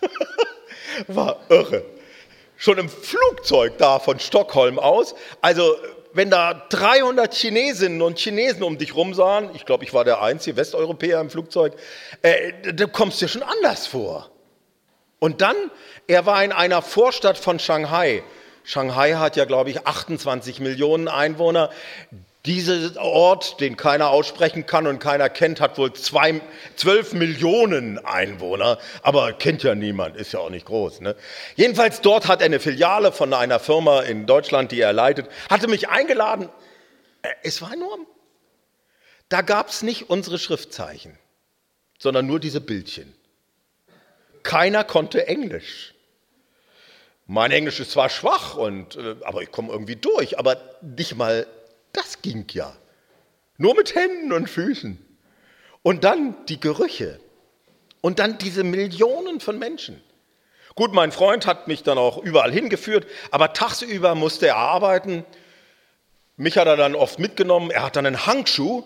War 1.08 1.40
irre. 1.48 1.84
Schon 2.56 2.78
im 2.78 2.88
Flugzeug 2.88 3.78
da 3.78 3.98
von 3.98 4.20
Stockholm 4.20 4.78
aus. 4.78 5.16
Also 5.40 5.74
wenn 6.12 6.30
da 6.30 6.54
300 6.68 7.34
Chinesinnen 7.34 8.00
und 8.00 8.16
Chinesen 8.16 8.62
um 8.62 8.78
dich 8.78 8.94
rum 8.94 9.12
sahen, 9.12 9.50
ich 9.54 9.66
glaube, 9.66 9.82
ich 9.82 9.92
war 9.92 10.04
der 10.04 10.22
einzige 10.22 10.56
Westeuropäer 10.56 11.20
im 11.20 11.30
Flugzeug, 11.30 11.74
äh, 12.22 12.52
du 12.72 12.86
kommst 12.86 13.20
dir 13.20 13.26
schon 13.26 13.42
anders 13.42 13.88
vor. 13.88 14.30
Und 15.18 15.40
dann, 15.40 15.56
er 16.06 16.26
war 16.26 16.44
in 16.44 16.52
einer 16.52 16.80
Vorstadt 16.80 17.38
von 17.38 17.58
Shanghai. 17.58 18.22
Shanghai 18.64 19.14
hat 19.14 19.36
ja, 19.36 19.44
glaube 19.44 19.70
ich, 19.70 19.86
28 19.86 20.60
Millionen 20.60 21.08
Einwohner. 21.08 21.70
Dieser 22.44 23.00
Ort, 23.00 23.60
den 23.60 23.76
keiner 23.76 24.10
aussprechen 24.10 24.66
kann 24.66 24.88
und 24.88 24.98
keiner 24.98 25.28
kennt, 25.28 25.60
hat 25.60 25.78
wohl 25.78 25.92
zwei, 25.92 26.40
12 26.74 27.12
Millionen 27.12 28.04
Einwohner, 28.04 28.78
aber 29.02 29.32
kennt 29.32 29.62
ja 29.62 29.76
niemand, 29.76 30.16
ist 30.16 30.32
ja 30.32 30.40
auch 30.40 30.50
nicht 30.50 30.66
groß. 30.66 31.02
Ne? 31.02 31.14
Jedenfalls 31.54 32.00
dort 32.00 32.26
hat 32.26 32.40
er 32.40 32.46
eine 32.46 32.58
Filiale 32.58 33.12
von 33.12 33.32
einer 33.32 33.60
Firma 33.60 34.00
in 34.00 34.26
Deutschland, 34.26 34.72
die 34.72 34.80
er 34.80 34.92
leitet, 34.92 35.28
hatte 35.50 35.68
mich 35.68 35.88
eingeladen. 35.88 36.48
Äh, 37.22 37.28
es 37.44 37.62
war 37.62 37.72
enorm. 37.72 38.06
Da 39.28 39.42
gab 39.42 39.68
es 39.68 39.82
nicht 39.82 40.10
unsere 40.10 40.38
Schriftzeichen, 40.38 41.16
sondern 41.98 42.26
nur 42.26 42.40
diese 42.40 42.60
Bildchen. 42.60 43.14
Keiner 44.42 44.82
konnte 44.82 45.28
Englisch. 45.28 45.94
Mein 47.26 47.50
Englisch 47.50 47.80
ist 47.80 47.92
zwar 47.92 48.08
schwach, 48.08 48.56
und, 48.56 48.96
äh, 48.96 49.16
aber 49.22 49.42
ich 49.42 49.50
komme 49.50 49.72
irgendwie 49.72 49.96
durch, 49.96 50.38
aber 50.38 50.56
nicht 50.82 51.16
mal 51.16 51.46
das 51.92 52.22
ging 52.22 52.46
ja. 52.52 52.74
Nur 53.58 53.74
mit 53.74 53.94
Händen 53.94 54.32
und 54.32 54.48
Füßen. 54.48 54.98
Und 55.82 56.04
dann 56.04 56.34
die 56.46 56.60
Gerüche. 56.60 57.20
Und 58.00 58.18
dann 58.18 58.38
diese 58.38 58.64
Millionen 58.64 59.40
von 59.40 59.58
Menschen. 59.58 60.02
Gut, 60.74 60.92
mein 60.92 61.12
Freund 61.12 61.46
hat 61.46 61.68
mich 61.68 61.82
dann 61.82 61.98
auch 61.98 62.18
überall 62.18 62.50
hingeführt, 62.50 63.06
aber 63.30 63.52
tagsüber 63.52 64.14
musste 64.14 64.48
er 64.48 64.56
arbeiten. 64.56 65.24
Mich 66.36 66.56
hat 66.56 66.66
er 66.66 66.76
dann 66.76 66.94
oft 66.94 67.18
mitgenommen. 67.18 67.70
Er 67.70 67.84
hat 67.84 67.96
dann 67.96 68.06
einen 68.06 68.26
Hangschuh, 68.26 68.82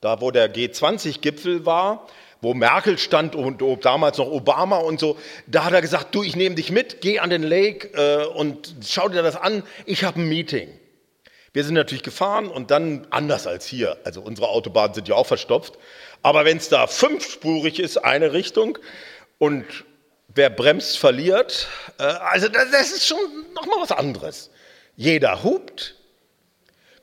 da 0.00 0.20
wo 0.20 0.30
der 0.30 0.54
G20-Gipfel 0.54 1.64
war, 1.64 2.06
wo 2.42 2.54
Merkel 2.54 2.98
stand 2.98 3.34
und 3.34 3.62
damals 3.84 4.18
noch 4.18 4.26
Obama 4.26 4.78
und 4.78 5.00
so. 5.00 5.16
Da 5.46 5.64
hat 5.64 5.72
er 5.72 5.80
gesagt, 5.80 6.14
du, 6.14 6.22
ich 6.22 6.36
nehme 6.36 6.56
dich 6.56 6.70
mit, 6.70 7.00
geh 7.00 7.20
an 7.20 7.30
den 7.30 7.44
Lake 7.44 7.88
äh, 7.94 8.26
und 8.26 8.74
schau 8.84 9.08
dir 9.08 9.22
das 9.22 9.36
an, 9.36 9.62
ich 9.86 10.04
habe 10.04 10.20
ein 10.20 10.28
Meeting. 10.28 10.68
Wir 11.52 11.64
sind 11.64 11.74
natürlich 11.74 12.02
gefahren 12.02 12.48
und 12.48 12.70
dann 12.70 13.06
anders 13.10 13.46
als 13.46 13.66
hier. 13.66 13.96
Also 14.04 14.20
unsere 14.22 14.48
Autobahnen 14.48 14.94
sind 14.94 15.06
ja 15.06 15.14
auch 15.14 15.26
verstopft. 15.26 15.78
Aber 16.22 16.44
wenn 16.44 16.56
es 16.56 16.68
da 16.68 16.86
fünfspurig 16.86 17.78
ist, 17.78 17.98
eine 17.98 18.32
Richtung 18.32 18.78
und 19.38 19.64
wer 20.34 20.50
bremst, 20.50 20.98
verliert. 20.98 21.68
Äh, 21.98 22.04
also 22.04 22.48
das 22.48 22.90
ist 22.90 23.06
schon 23.06 23.18
nochmal 23.54 23.78
was 23.80 23.92
anderes. 23.92 24.50
Jeder 24.96 25.44
hupt. 25.44 25.94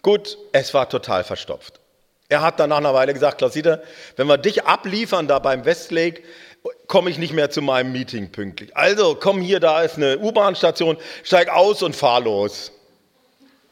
Gut, 0.02 0.38
es 0.52 0.74
war 0.74 0.90
total 0.90 1.24
verstopft. 1.24 1.79
Er 2.30 2.42
hat 2.42 2.60
dann 2.60 2.70
nach 2.70 2.78
einer 2.78 2.94
Weile 2.94 3.14
gesagt, 3.14 3.40
Klaus-Dieter, 3.40 3.82
wenn 4.16 4.28
wir 4.28 4.38
dich 4.38 4.64
abliefern 4.64 5.28
da 5.28 5.40
beim 5.40 5.66
Westlake, 5.66 6.22
komme 6.88 7.10
ich 7.10 7.18
nicht 7.18 7.34
mehr 7.34 7.50
zu 7.50 7.64
meinem 7.64 7.92
Meeting 7.92 8.32
pünktlich. 8.32 8.78
Also 8.78 9.18
komm 9.20 9.42
hier, 9.42 9.60
da 9.60 9.82
ist 9.82 9.98
eine 9.98 10.20
U-Bahn-Station, 10.20 10.98
steig 11.24 11.50
aus 11.50 11.82
und 11.82 11.96
fahr 11.96 12.22
los. 12.22 12.72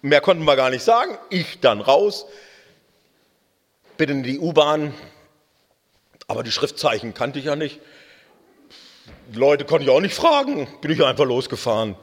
Mehr 0.02 0.22
konnten 0.22 0.44
wir 0.44 0.56
gar 0.56 0.72
nicht 0.72 0.84
sagen. 0.84 1.18
Ich 1.30 1.60
dann 1.60 1.82
raus, 1.82 2.26
bin 3.98 4.10
in 4.10 4.24
die 4.24 4.40
U-Bahn, 4.40 4.94
aber 6.28 6.42
die 6.42 6.52
Schriftzeichen 6.52 7.14
kannte 7.14 7.38
ich 7.38 7.46
ja 7.46 7.56
nicht. 7.56 7.80
Die 9.30 9.38
Leute 9.38 9.66
konnte 9.66 9.86
ich 9.86 9.92
auch 9.92 10.02
nicht 10.02 10.16
fragen, 10.16 10.68
bin 10.82 10.92
ich 10.92 11.04
einfach 11.04 11.26
losgefahren. 11.26 11.96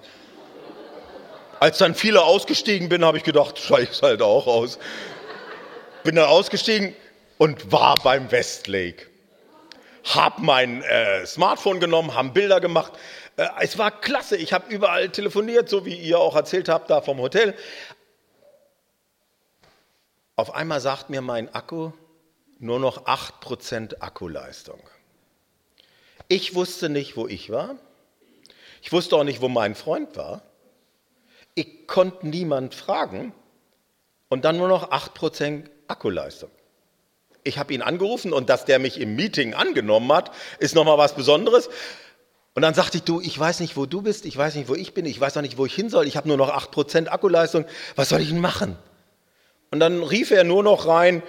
Als 1.58 1.78
dann 1.78 1.94
viele 1.94 2.22
ausgestiegen 2.22 2.88
bin, 2.88 3.04
habe 3.04 3.16
ich 3.16 3.24
gedacht, 3.24 3.58
steige 3.58 3.88
ich 3.90 4.02
halt 4.02 4.22
auch 4.22 4.46
aus. 4.46 4.78
Bin 6.04 6.16
dann 6.16 6.28
ausgestiegen 6.28 6.94
und 7.38 7.72
war 7.72 7.94
beim 7.96 8.30
Westlake. 8.30 9.06
Hab 10.04 10.38
mein 10.38 10.82
äh, 10.82 11.24
Smartphone 11.24 11.80
genommen, 11.80 12.14
haben 12.14 12.34
Bilder 12.34 12.60
gemacht. 12.60 12.92
Äh, 13.36 13.48
es 13.60 13.78
war 13.78 13.90
klasse. 13.90 14.36
Ich 14.36 14.52
habe 14.52 14.70
überall 14.72 15.08
telefoniert, 15.08 15.70
so 15.70 15.86
wie 15.86 15.94
ihr 15.96 16.18
auch 16.18 16.36
erzählt 16.36 16.68
habt, 16.68 16.90
da 16.90 17.00
vom 17.00 17.18
Hotel. 17.20 17.54
Auf 20.36 20.54
einmal 20.54 20.80
sagt 20.80 21.08
mir 21.08 21.22
mein 21.22 21.52
Akku 21.54 21.92
nur 22.58 22.78
noch 22.80 23.06
8% 23.06 24.00
Akkuleistung. 24.00 24.80
Ich 26.28 26.54
wusste 26.54 26.90
nicht, 26.90 27.16
wo 27.16 27.26
ich 27.26 27.50
war. 27.50 27.76
Ich 28.82 28.92
wusste 28.92 29.16
auch 29.16 29.24
nicht, 29.24 29.40
wo 29.40 29.48
mein 29.48 29.74
Freund 29.74 30.16
war. 30.16 30.42
Ich 31.54 31.86
konnte 31.86 32.26
niemand 32.28 32.74
fragen. 32.74 33.32
Und 34.28 34.44
dann 34.44 34.58
nur 34.58 34.68
noch 34.68 34.90
8% 34.90 35.70
Akkuleistung. 35.88 36.50
Ich 37.42 37.58
habe 37.58 37.74
ihn 37.74 37.82
angerufen 37.82 38.32
und 38.32 38.48
dass 38.48 38.64
der 38.64 38.78
mich 38.78 38.98
im 39.00 39.16
Meeting 39.16 39.54
angenommen 39.54 40.10
hat, 40.12 40.32
ist 40.58 40.74
nochmal 40.74 40.98
was 40.98 41.14
Besonderes. 41.14 41.68
Und 42.54 42.62
dann 42.62 42.74
sagte 42.74 42.98
ich, 42.98 43.02
du, 43.02 43.20
ich 43.20 43.38
weiß 43.38 43.60
nicht, 43.60 43.76
wo 43.76 43.84
du 43.84 44.00
bist, 44.00 44.24
ich 44.24 44.36
weiß 44.36 44.54
nicht, 44.54 44.68
wo 44.68 44.74
ich 44.74 44.94
bin, 44.94 45.04
ich 45.06 45.20
weiß 45.20 45.36
auch 45.36 45.42
nicht, 45.42 45.58
wo 45.58 45.66
ich 45.66 45.74
hin 45.74 45.90
soll, 45.90 46.06
ich 46.06 46.16
habe 46.16 46.28
nur 46.28 46.36
noch 46.36 46.50
8% 46.50 47.08
Akkuleistung, 47.08 47.66
was 47.96 48.08
soll 48.08 48.20
ich 48.20 48.28
denn 48.28 48.40
machen? 48.40 48.78
Und 49.70 49.80
dann 49.80 50.04
rief 50.04 50.30
er 50.30 50.44
nur 50.44 50.62
noch 50.62 50.86
rein, 50.86 51.22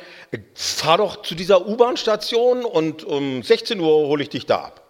fahr 0.54 1.00
doch 1.00 1.24
zu 1.24 1.34
dieser 1.34 1.66
U-Bahn-Station 1.66 2.64
und 2.64 3.04
um 3.04 3.42
16 3.42 3.80
Uhr 3.80 4.08
hole 4.08 4.22
ich 4.22 4.30
dich 4.30 4.46
da 4.46 4.60
ab. 4.60 4.82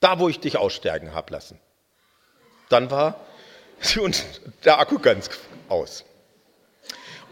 Da, 0.00 0.18
wo 0.18 0.28
ich 0.28 0.40
dich 0.40 0.56
ausstärken 0.56 1.14
habe 1.14 1.32
lassen. 1.32 1.60
Dann 2.68 2.90
war 2.90 3.20
der 4.64 4.80
Akku 4.80 4.98
ganz 4.98 5.30
aus. 5.68 6.04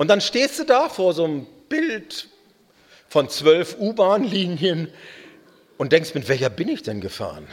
Und 0.00 0.09
dann 0.09 0.23
stehst 0.23 0.59
du 0.59 0.64
da 0.64 0.88
vor 0.88 1.12
so 1.12 1.25
einem 1.25 1.47
Bild 1.69 2.30
von 3.11 3.28
zwölf 3.28 3.76
U-Bahn-Linien 3.78 4.90
und 5.76 5.92
denkst, 5.92 6.14
mit 6.14 6.26
welcher 6.26 6.49
bin 6.49 6.69
ich 6.71 6.83
denn 6.83 7.02
gefahren? 7.02 7.47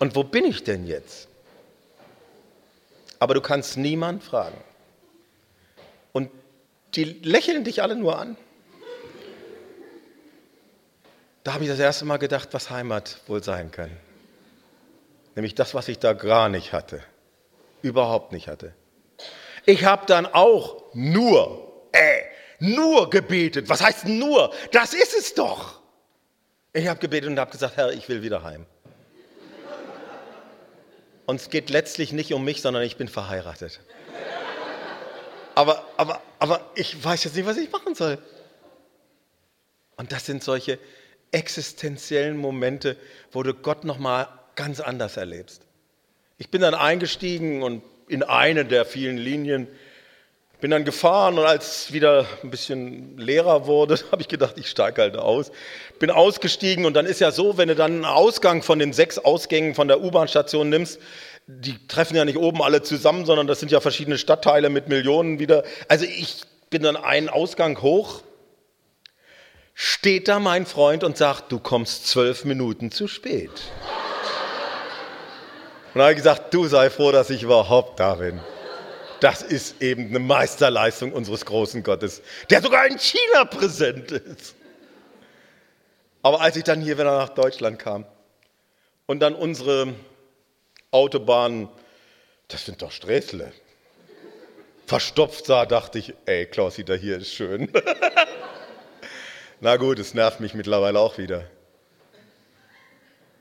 Und 0.00 0.16
wo 0.16 0.24
bin 0.24 0.44
ich 0.44 0.64
denn 0.64 0.84
jetzt? 0.84 1.28
Aber 3.20 3.34
du 3.34 3.40
kannst 3.40 3.76
niemand 3.76 4.24
fragen. 4.24 4.56
Und 6.10 6.28
die 6.96 7.04
lächeln 7.04 7.62
dich 7.62 7.80
alle 7.80 7.94
nur 7.94 8.18
an. 8.18 8.36
Da 11.44 11.54
habe 11.54 11.62
ich 11.62 11.70
das 11.70 11.78
erste 11.78 12.04
Mal 12.04 12.16
gedacht, 12.16 12.48
was 12.50 12.68
Heimat 12.68 13.20
wohl 13.28 13.44
sein 13.44 13.70
kann. 13.70 13.92
Nämlich 15.36 15.54
das, 15.54 15.72
was 15.72 15.86
ich 15.86 16.00
da 16.00 16.14
gar 16.14 16.48
nicht 16.48 16.72
hatte. 16.72 17.00
Überhaupt 17.80 18.32
nicht 18.32 18.48
hatte. 18.48 18.74
Ich 19.64 19.84
habe 19.84 20.06
dann 20.06 20.26
auch 20.26 20.82
nur, 20.94 21.88
äh, 21.92 22.22
nur 22.58 23.10
gebetet. 23.10 23.68
Was 23.68 23.82
heißt 23.82 24.06
nur? 24.06 24.52
Das 24.72 24.94
ist 24.94 25.14
es 25.14 25.34
doch. 25.34 25.80
Ich 26.72 26.88
habe 26.88 26.98
gebetet 27.00 27.28
und 27.28 27.38
habe 27.38 27.50
gesagt, 27.50 27.76
Herr, 27.76 27.92
ich 27.92 28.08
will 28.08 28.22
wieder 28.22 28.42
heim. 28.42 28.66
Und 31.26 31.36
es 31.36 31.50
geht 31.50 31.70
letztlich 31.70 32.12
nicht 32.12 32.32
um 32.32 32.44
mich, 32.44 32.62
sondern 32.62 32.82
ich 32.82 32.96
bin 32.96 33.08
verheiratet 33.08 33.80
aber, 35.54 35.84
aber, 35.96 36.22
aber 36.38 36.70
ich 36.74 37.02
weiß 37.02 37.24
jetzt 37.24 37.36
nicht, 37.36 37.46
was 37.46 37.56
ich 37.56 37.70
machen 37.70 37.94
soll. 37.94 38.18
Und 39.96 40.12
das 40.12 40.26
sind 40.26 40.42
solche 40.42 40.78
existenziellen 41.30 42.36
Momente, 42.36 42.96
wo 43.30 43.42
du 43.42 43.54
Gott 43.54 43.84
nochmal 43.84 44.28
ganz 44.54 44.80
anders 44.80 45.16
erlebst. 45.16 45.62
Ich 46.38 46.50
bin 46.50 46.60
dann 46.60 46.74
eingestiegen 46.74 47.62
und 47.62 47.82
in 48.08 48.22
eine 48.22 48.64
der 48.64 48.84
vielen 48.84 49.16
Linien 49.16 49.68
bin 50.62 50.70
dann 50.70 50.84
gefahren 50.84 51.40
und 51.40 51.44
als 51.44 51.86
es 51.86 51.92
wieder 51.92 52.24
ein 52.44 52.50
bisschen 52.50 53.18
leerer 53.18 53.66
wurde, 53.66 53.98
habe 54.12 54.22
ich 54.22 54.28
gedacht, 54.28 54.54
ich 54.58 54.70
steige 54.70 55.02
halt 55.02 55.16
aus. 55.16 55.50
Bin 55.98 56.10
ausgestiegen 56.10 56.84
und 56.84 56.94
dann 56.94 57.04
ist 57.04 57.20
ja 57.20 57.32
so, 57.32 57.58
wenn 57.58 57.68
du 57.68 57.74
dann 57.74 57.92
einen 57.92 58.04
Ausgang 58.04 58.62
von 58.62 58.78
den 58.78 58.92
sechs 58.92 59.18
Ausgängen 59.18 59.74
von 59.74 59.88
der 59.88 60.00
U-Bahn-Station 60.00 60.68
nimmst, 60.68 61.00
die 61.48 61.74
treffen 61.88 62.16
ja 62.16 62.24
nicht 62.24 62.38
oben 62.38 62.62
alle 62.62 62.82
zusammen, 62.82 63.26
sondern 63.26 63.48
das 63.48 63.58
sind 63.58 63.72
ja 63.72 63.80
verschiedene 63.80 64.18
Stadtteile 64.18 64.70
mit 64.70 64.88
Millionen 64.88 65.40
wieder. 65.40 65.64
Also 65.88 66.04
ich 66.04 66.42
bin 66.70 66.82
dann 66.82 66.96
einen 66.96 67.28
Ausgang 67.28 67.82
hoch, 67.82 68.22
steht 69.74 70.28
da 70.28 70.38
mein 70.38 70.64
Freund 70.64 71.02
und 71.02 71.16
sagt, 71.16 71.50
du 71.50 71.58
kommst 71.58 72.06
zwölf 72.06 72.44
Minuten 72.44 72.92
zu 72.92 73.08
spät. 73.08 73.50
Und 75.94 76.00
habe 76.00 76.14
gesagt, 76.14 76.54
du 76.54 76.66
sei 76.66 76.88
froh, 76.90 77.12
dass 77.12 77.30
ich 77.30 77.42
überhaupt 77.42 78.00
da 78.00 78.14
bin. 78.14 78.40
Das 79.20 79.42
ist 79.42 79.80
eben 79.82 80.08
eine 80.08 80.18
Meisterleistung 80.18 81.12
unseres 81.12 81.44
großen 81.44 81.82
Gottes, 81.82 82.22
der 82.50 82.60
sogar 82.60 82.86
in 82.86 82.98
China 82.98 83.44
präsent 83.44 84.10
ist. 84.10 84.56
Aber 86.22 86.40
als 86.40 86.56
ich 86.56 86.64
dann 86.64 86.80
hier 86.80 86.98
wieder 86.98 87.18
nach 87.18 87.28
Deutschland 87.28 87.78
kam 87.78 88.06
und 89.06 89.20
dann 89.20 89.34
unsere 89.34 89.94
Autobahnen, 90.90 91.68
das 92.48 92.64
sind 92.64 92.82
doch 92.82 92.90
Sträßle, 92.90 93.52
verstopft 94.86 95.46
sah, 95.46 95.66
dachte 95.66 95.98
ich, 95.98 96.14
ey, 96.26 96.46
Klausi, 96.46 96.84
da 96.84 96.94
hier 96.94 97.18
ist 97.18 97.32
schön. 97.32 97.70
Na 99.60 99.76
gut, 99.76 99.98
es 99.98 100.14
nervt 100.14 100.40
mich 100.40 100.54
mittlerweile 100.54 100.98
auch 100.98 101.18
wieder. 101.18 101.48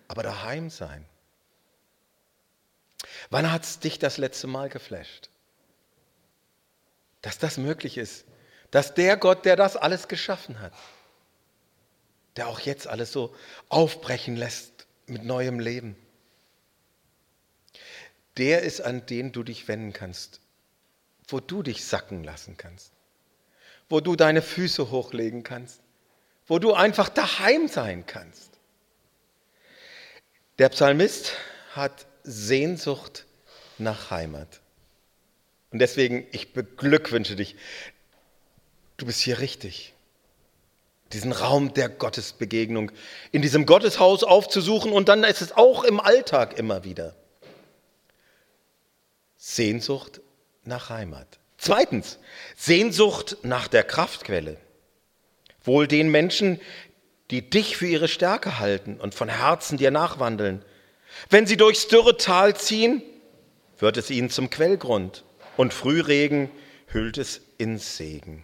Aber 0.07 0.23
daheim 0.23 0.69
sein. 0.69 1.05
Wann 3.31 3.51
hat 3.51 3.63
es 3.63 3.79
dich 3.79 3.97
das 3.97 4.17
letzte 4.17 4.45
Mal 4.45 4.69
geflasht? 4.69 5.31
dass 7.21 7.37
das 7.37 7.57
möglich 7.57 7.97
ist. 7.97 8.25
Dass 8.71 8.93
der 8.93 9.17
Gott, 9.17 9.45
der 9.45 9.55
das 9.55 9.75
alles 9.75 10.07
geschaffen 10.07 10.59
hat, 10.59 10.73
der 12.35 12.47
auch 12.47 12.59
jetzt 12.59 12.87
alles 12.87 13.11
so 13.11 13.35
aufbrechen 13.69 14.35
lässt 14.35 14.87
mit 15.07 15.23
neuem 15.23 15.59
Leben, 15.59 15.95
der 18.37 18.61
ist, 18.61 18.81
an 18.81 19.05
den 19.05 19.31
du 19.31 19.43
dich 19.43 19.67
wenden 19.67 19.93
kannst, 19.93 20.39
wo 21.27 21.39
du 21.39 21.63
dich 21.63 21.85
sacken 21.85 22.23
lassen 22.23 22.55
kannst, 22.57 22.93
wo 23.89 23.99
du 23.99 24.15
deine 24.15 24.41
Füße 24.41 24.89
hochlegen 24.89 25.43
kannst, 25.43 25.81
wo 26.47 26.59
du 26.59 26.73
einfach 26.73 27.09
daheim 27.09 27.67
sein 27.67 28.05
kannst. 28.05 28.51
Der 30.59 30.69
Psalmist 30.69 31.33
hat 31.73 32.05
Sehnsucht 32.23 33.25
nach 33.77 34.11
Heimat. 34.11 34.61
Und 35.71 35.79
deswegen, 35.79 36.27
ich 36.31 36.53
beglückwünsche 36.53 37.35
dich. 37.35 37.55
Du 38.97 39.05
bist 39.05 39.21
hier 39.21 39.39
richtig. 39.39 39.93
Diesen 41.13 41.31
Raum 41.31 41.73
der 41.73 41.89
Gottesbegegnung 41.89 42.91
in 43.31 43.41
diesem 43.41 43.65
Gotteshaus 43.65 44.23
aufzusuchen 44.23 44.93
und 44.93 45.09
dann 45.09 45.23
ist 45.23 45.41
es 45.41 45.51
auch 45.51 45.83
im 45.83 45.99
Alltag 45.99 46.57
immer 46.57 46.83
wieder. 46.83 47.15
Sehnsucht 49.37 50.21
nach 50.63 50.89
Heimat. 50.89 51.39
Zweitens, 51.57 52.19
Sehnsucht 52.55 53.37
nach 53.43 53.67
der 53.67 53.83
Kraftquelle. 53.83 54.57
Wohl 55.63 55.87
den 55.87 56.09
Menschen, 56.09 56.59
die 57.29 57.49
dich 57.49 57.77
für 57.77 57.87
ihre 57.87 58.07
Stärke 58.07 58.59
halten 58.59 58.99
und 58.99 59.15
von 59.15 59.29
Herzen 59.29 59.77
dir 59.77 59.91
nachwandeln. 59.91 60.63
Wenn 61.29 61.45
sie 61.45 61.57
durchs 61.57 61.87
dürre 61.87 62.17
Tal 62.17 62.55
ziehen, 62.55 63.01
wird 63.79 63.97
es 63.97 64.09
ihnen 64.09 64.29
zum 64.29 64.49
Quellgrund 64.49 65.23
und 65.57 65.73
Frühregen 65.73 66.49
hüllt 66.87 67.17
es 67.17 67.41
in 67.57 67.77
Segen. 67.77 68.43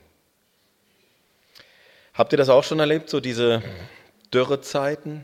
Habt 2.14 2.34
ihr 2.34 2.38
das 2.38 2.50
auch 2.50 2.64
schon 2.64 2.80
erlebt, 2.80 3.10
so 3.10 3.20
diese 3.20 3.62
Dürrezeiten, 4.34 5.24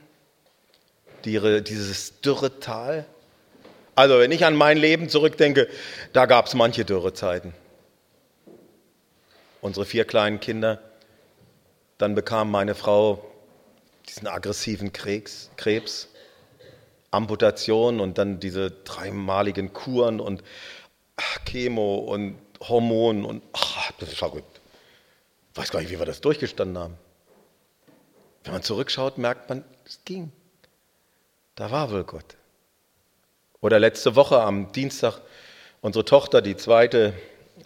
die, 1.26 1.64
dieses 1.64 2.22
Dürretal? 2.22 3.06
Also 3.96 4.20
wenn 4.20 4.32
ich 4.32 4.46
an 4.46 4.56
mein 4.56 4.78
Leben 4.78 5.10
zurückdenke, 5.10 5.68
da 6.14 6.26
gab 6.26 6.48
es 6.48 6.54
manche 6.54 6.86
Dürrezeiten. 6.86 7.54
Unsere 9.62 9.86
vier 9.86 10.06
kleinen 10.06 10.40
Kinder, 10.40 10.82
dann 11.98 12.16
bekam 12.16 12.52
meine 12.52 12.76
Frau 12.76 13.26
diesen 14.10 14.28
aggressiven 14.28 14.94
Krebs, 14.94 15.50
Krebs 15.56 16.10
Amputation 17.14 18.00
und 18.00 18.18
dann 18.18 18.40
diese 18.40 18.72
dreimaligen 18.72 19.74
Kuren 19.74 20.20
und 20.20 20.44
Chemo 21.46 21.98
und 21.98 22.38
Hormonen 22.60 23.26
und 23.26 23.44
ach, 23.54 23.92
das 24.00 24.10
ist 24.10 24.18
verrückt. 24.18 24.62
Ich 25.52 25.58
weiß 25.58 25.72
gar 25.72 25.82
nicht, 25.82 25.92
wie 25.92 26.00
wir 26.00 26.06
das 26.06 26.22
durchgestanden 26.22 26.78
haben. 26.78 26.98
Wenn 28.44 28.54
man 28.54 28.64
zurückschaut, 28.64 29.18
merkt 29.18 29.50
man, 29.50 29.64
es 29.86 30.00
ging. 30.06 30.32
Da 31.56 31.70
war 31.72 31.92
wohl 31.92 32.04
Gott. 32.04 32.36
Oder 33.62 33.80
letzte 33.80 34.16
Woche 34.16 34.42
am 34.42 34.72
Dienstag, 34.72 35.22
unsere 35.82 36.04
Tochter, 36.04 36.42
die 36.42 36.58
zweite, 36.58 37.14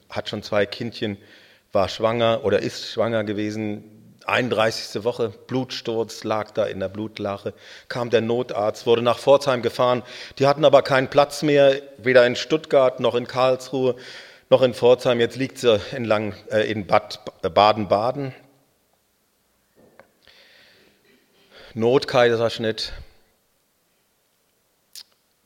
hat 0.09 0.29
schon 0.29 0.43
zwei 0.43 0.65
Kindchen, 0.65 1.17
war 1.71 1.87
schwanger 1.89 2.43
oder 2.43 2.59
ist 2.59 2.91
schwanger 2.91 3.23
gewesen, 3.23 3.96
31. 4.27 5.03
Woche, 5.03 5.29
Blutsturz, 5.29 6.23
lag 6.23 6.51
da 6.51 6.65
in 6.65 6.79
der 6.79 6.89
Blutlache, 6.89 7.53
kam 7.87 8.09
der 8.09 8.21
Notarzt, 8.21 8.85
wurde 8.85 9.01
nach 9.01 9.19
Pforzheim 9.19 9.61
gefahren. 9.61 10.03
Die 10.37 10.47
hatten 10.47 10.65
aber 10.65 10.81
keinen 10.81 11.09
Platz 11.09 11.43
mehr, 11.43 11.81
weder 11.97 12.25
in 12.27 12.35
Stuttgart 12.35 12.99
noch 12.99 13.15
in 13.15 13.27
Karlsruhe 13.27 13.95
noch 14.49 14.61
in 14.61 14.73
Pforzheim. 14.73 15.19
Jetzt 15.19 15.37
liegt 15.37 15.57
sie 15.57 15.79
entlang, 15.91 16.33
äh, 16.51 16.69
in 16.69 16.87
Bad 16.87 17.19
Baden-Baden. 17.41 18.33
Notkaiserschnitt. 21.73 22.93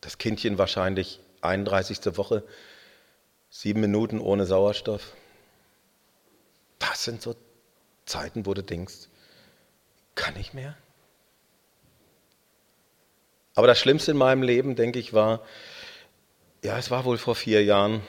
Das 0.02 0.18
Kindchen 0.18 0.58
wahrscheinlich 0.58 1.20
31. 1.42 2.18
Woche, 2.18 2.44
sieben 3.50 3.82
Minuten 3.82 4.20
ohne 4.20 4.46
Sauerstoff. 4.46 5.14
Das 6.80 7.04
sind 7.04 7.22
so 7.22 7.36
Zeiten, 8.12 8.46
wo 8.46 8.54
du 8.54 8.62
denkst, 8.62 9.08
kann 10.16 10.36
ich 10.36 10.54
mehr? 10.54 10.76
Aber 13.56 13.68
das 13.68 13.80
Schlimmste 13.80 14.12
in 14.12 14.18
meinem 14.18 14.44
Leben, 14.44 14.76
denke 14.76 15.00
ich, 15.00 15.14
war, 15.14 15.42
ja, 16.62 16.78
es 16.78 16.92
war 16.92 17.06
wohl 17.06 17.18
vor 17.18 17.36
vier 17.36 17.64
Jahren, 17.64 18.02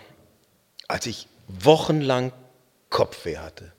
als 0.88 1.06
ich 1.06 1.28
wochenlang 1.46 2.32
Kopfweh 2.90 3.38
hatte. 3.38 3.72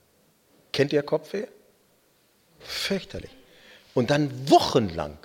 Kennt 0.72 0.94
ihr 0.94 1.04
Kopfweh? 1.04 1.48
Fürchterlich. 2.60 3.32
Und 3.94 4.10
dann 4.10 4.50
wochenlang. 4.50 5.18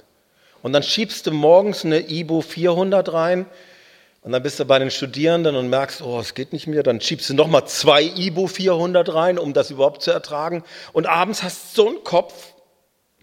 Und 0.62 0.72
dann 0.72 0.82
schiebst 0.82 1.26
du 1.26 1.32
morgens 1.32 1.84
eine 1.84 2.11
Ibu 2.11 2.42
400 2.42 3.12
rein 3.12 3.46
und 4.28 4.32
dann 4.32 4.42
bist 4.42 4.60
du 4.60 4.66
bei 4.66 4.78
den 4.78 4.90
Studierenden 4.90 5.56
und 5.56 5.70
merkst, 5.70 6.02
oh, 6.02 6.20
es 6.20 6.34
geht 6.34 6.52
nicht 6.52 6.66
mehr. 6.66 6.82
Dann 6.82 7.00
schiebst 7.00 7.30
du 7.30 7.34
nochmal 7.34 7.66
zwei 7.66 8.02
Ibu 8.02 8.46
400 8.46 9.14
rein, 9.14 9.38
um 9.38 9.54
das 9.54 9.70
überhaupt 9.70 10.02
zu 10.02 10.10
ertragen. 10.10 10.64
Und 10.92 11.06
abends 11.06 11.42
hast 11.42 11.78
du 11.78 11.82
so 11.84 11.88
einen 11.88 12.04
Kopf, 12.04 12.52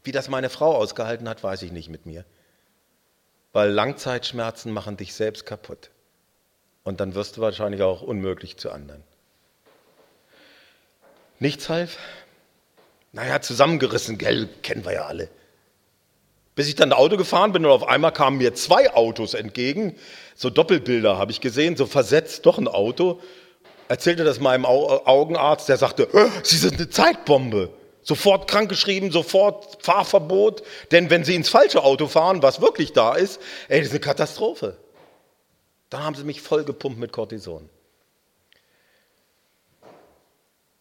wie 0.03 0.11
das 0.11 0.29
meine 0.29 0.49
Frau 0.49 0.75
ausgehalten 0.75 1.29
hat, 1.29 1.43
weiß 1.43 1.61
ich 1.61 1.71
nicht 1.71 1.89
mit 1.89 2.07
mir. 2.07 2.25
Weil 3.53 3.69
Langzeitschmerzen 3.69 4.71
machen 4.71 4.97
dich 4.97 5.13
selbst 5.13 5.45
kaputt. 5.45 5.91
Und 6.83 6.99
dann 6.99 7.13
wirst 7.13 7.37
du 7.37 7.41
wahrscheinlich 7.41 7.83
auch 7.83 8.01
unmöglich 8.01 8.57
zu 8.57 8.71
anderen. 8.71 9.03
Nichts 11.37 11.69
half? 11.69 11.99
Naja, 13.11 13.41
zusammengerissen, 13.41 14.17
gell, 14.17 14.49
kennen 14.63 14.83
wir 14.83 14.93
ja 14.93 15.05
alle. 15.05 15.29
Bis 16.55 16.67
ich 16.67 16.75
dann 16.75 16.93
Auto 16.93 17.17
gefahren 17.17 17.51
bin 17.51 17.65
und 17.65 17.71
auf 17.71 17.87
einmal 17.87 18.13
kamen 18.13 18.37
mir 18.37 18.53
zwei 18.53 18.93
Autos 18.93 19.33
entgegen. 19.33 19.95
So 20.35 20.49
Doppelbilder 20.49 21.17
habe 21.17 21.31
ich 21.31 21.41
gesehen, 21.41 21.75
so 21.75 21.85
versetzt 21.85 22.45
doch 22.45 22.57
ein 22.57 22.67
Auto. 22.67 23.19
Erzählte 23.87 24.23
das 24.23 24.39
meinem 24.39 24.65
Augenarzt, 24.65 25.69
der 25.69 25.77
sagte, 25.77 26.07
Sie 26.43 26.57
sind 26.57 26.75
eine 26.75 26.89
Zeitbombe. 26.89 27.69
Sofort 28.01 28.47
krankgeschrieben, 28.47 29.11
sofort 29.11 29.83
Fahrverbot. 29.83 30.63
Denn 30.91 31.09
wenn 31.09 31.23
Sie 31.23 31.35
ins 31.35 31.49
falsche 31.49 31.83
Auto 31.83 32.07
fahren, 32.07 32.41
was 32.41 32.61
wirklich 32.61 32.93
da 32.93 33.15
ist, 33.15 33.41
ey, 33.67 33.79
das 33.79 33.87
ist 33.87 33.93
eine 33.93 33.99
Katastrophe. 33.99 34.77
Dann 35.89 36.03
haben 36.03 36.15
sie 36.15 36.23
mich 36.23 36.41
voll 36.41 36.63
gepumpt 36.63 36.99
mit 36.99 37.11
Cortison. 37.11 37.69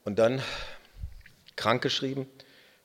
Und 0.05 0.19
dann 0.19 0.43
krankgeschrieben. 1.57 2.27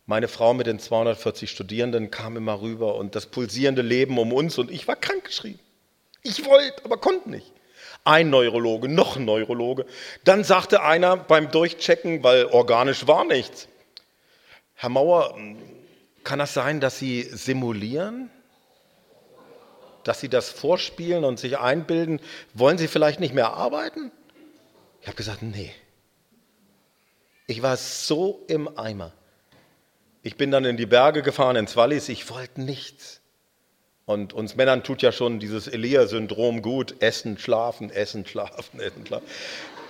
Meine 0.09 0.27
Frau 0.27 0.55
mit 0.55 0.65
den 0.65 0.79
240 0.79 1.51
Studierenden 1.51 2.09
kam 2.09 2.35
immer 2.35 2.61
rüber 2.61 2.95
und 2.95 3.13
das 3.13 3.27
pulsierende 3.27 3.83
Leben 3.83 4.17
um 4.17 4.33
uns 4.33 4.57
und 4.57 4.71
ich 4.71 4.87
war 4.87 4.95
krankgeschrieben. 4.95 5.59
Ich 6.23 6.43
wollte, 6.47 6.83
aber 6.83 6.97
konnte 6.97 7.29
nicht. 7.29 7.53
Ein 8.05 8.31
Neurologe, 8.31 8.89
noch 8.89 9.17
ein 9.17 9.25
Neurologe. 9.25 9.85
Dann 10.23 10.43
sagte 10.43 10.81
einer 10.81 11.15
beim 11.15 11.51
Durchchecken, 11.51 12.23
weil 12.23 12.45
organisch 12.45 13.05
war 13.05 13.23
nichts. 13.23 13.67
Herr 14.73 14.89
Mauer, 14.89 15.37
kann 16.23 16.39
das 16.39 16.55
sein, 16.55 16.79
dass 16.79 16.97
Sie 16.97 17.21
simulieren? 17.21 18.31
Dass 20.05 20.21
Sie 20.21 20.29
das 20.29 20.49
vorspielen 20.49 21.23
und 21.23 21.37
sich 21.37 21.59
einbilden? 21.59 22.19
Wollen 22.55 22.79
Sie 22.79 22.87
vielleicht 22.87 23.19
nicht 23.19 23.35
mehr 23.35 23.53
arbeiten? 23.53 24.11
Ich 25.01 25.07
habe 25.07 25.17
gesagt, 25.17 25.43
nee. 25.43 25.71
Ich 27.45 27.61
war 27.61 27.77
so 27.77 28.43
im 28.47 28.75
Eimer. 28.75 29.13
Ich 30.21 30.35
bin 30.35 30.51
dann 30.51 30.65
in 30.65 30.77
die 30.77 30.85
Berge 30.85 31.21
gefahren, 31.21 31.55
ins 31.55 31.75
Wallis, 31.75 32.09
ich 32.09 32.29
wollte 32.29 32.61
nichts. 32.61 33.21
Und 34.05 34.33
uns 34.33 34.55
Männern 34.55 34.83
tut 34.83 35.01
ja 35.01 35.11
schon 35.11 35.39
dieses 35.39 35.67
Elia-Syndrom 35.67 36.61
gut. 36.61 36.95
Essen, 36.99 37.37
schlafen, 37.37 37.91
essen, 37.91 38.25
schlafen, 38.25 38.79
essen, 38.79 39.05
schlafen. 39.05 39.27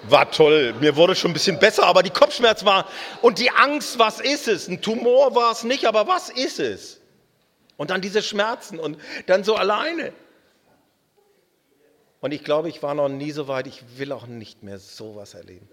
War 0.03 0.29
toll. 0.29 0.73
Mir 0.81 0.95
wurde 0.97 1.15
schon 1.15 1.31
ein 1.31 1.33
bisschen 1.33 1.57
besser, 1.57 1.85
aber 1.85 2.03
die 2.03 2.09
Kopfschmerz 2.09 2.65
war. 2.65 2.85
Und 3.21 3.39
die 3.39 3.49
Angst, 3.49 3.97
was 3.97 4.19
ist 4.19 4.47
es? 4.47 4.67
Ein 4.67 4.81
Tumor 4.81 5.35
war 5.35 5.53
es 5.53 5.63
nicht, 5.63 5.85
aber 5.85 6.07
was 6.07 6.29
ist 6.29 6.59
es? 6.59 6.99
Und 7.77 7.91
dann 7.91 8.01
diese 8.01 8.21
Schmerzen 8.21 8.77
und 8.77 8.97
dann 9.27 9.45
so 9.45 9.55
alleine. 9.55 10.11
Und 12.19 12.33
ich 12.33 12.43
glaube, 12.43 12.67
ich 12.67 12.83
war 12.83 12.93
noch 12.93 13.07
nie 13.07 13.31
so 13.31 13.47
weit, 13.47 13.67
ich 13.67 13.83
will 13.97 14.11
auch 14.11 14.27
nicht 14.27 14.63
mehr 14.63 14.79
sowas 14.79 15.33
erleben. 15.33 15.69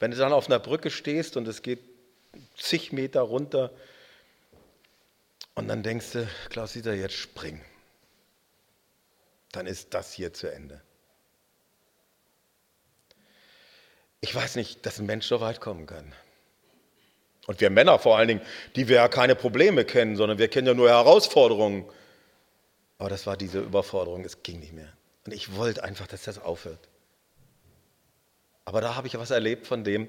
Wenn 0.00 0.10
du 0.10 0.16
dann 0.16 0.32
auf 0.32 0.48
einer 0.48 0.58
Brücke 0.58 0.90
stehst 0.90 1.36
und 1.36 1.46
es 1.46 1.62
geht 1.62 1.78
zig 2.56 2.92
Meter 2.92 3.20
runter 3.22 3.70
und 5.54 5.68
dann 5.68 5.82
denkst 5.82 6.12
du, 6.12 6.28
Klaus-Dieter, 6.50 6.94
jetzt 6.94 7.14
spring. 7.14 7.60
Dann 9.52 9.66
ist 9.66 9.94
das 9.94 10.12
hier 10.12 10.32
zu 10.32 10.50
Ende. 10.50 10.80
Ich 14.20 14.34
weiß 14.34 14.56
nicht, 14.56 14.86
dass 14.86 14.98
ein 14.98 15.06
Mensch 15.06 15.26
so 15.26 15.40
weit 15.40 15.60
kommen 15.60 15.86
kann. 15.86 16.12
Und 17.46 17.60
wir 17.60 17.70
Männer 17.70 17.98
vor 17.98 18.16
allen 18.16 18.28
Dingen, 18.28 18.42
die 18.76 18.86
wir 18.86 18.96
ja 18.96 19.08
keine 19.08 19.34
Probleme 19.34 19.84
kennen, 19.84 20.14
sondern 20.16 20.38
wir 20.38 20.48
kennen 20.48 20.66
ja 20.66 20.74
nur 20.74 20.88
Herausforderungen. 20.88 21.84
Aber 22.98 23.08
das 23.08 23.26
war 23.26 23.36
diese 23.36 23.60
Überforderung, 23.60 24.24
es 24.24 24.42
ging 24.42 24.60
nicht 24.60 24.72
mehr. 24.72 24.92
Und 25.24 25.32
ich 25.32 25.56
wollte 25.56 25.82
einfach, 25.82 26.06
dass 26.06 26.22
das 26.22 26.38
aufhört. 26.38 26.89
Aber 28.64 28.80
da 28.80 28.94
habe 28.94 29.06
ich 29.06 29.18
was 29.18 29.30
erlebt 29.30 29.66
von 29.66 29.84
dem, 29.84 30.08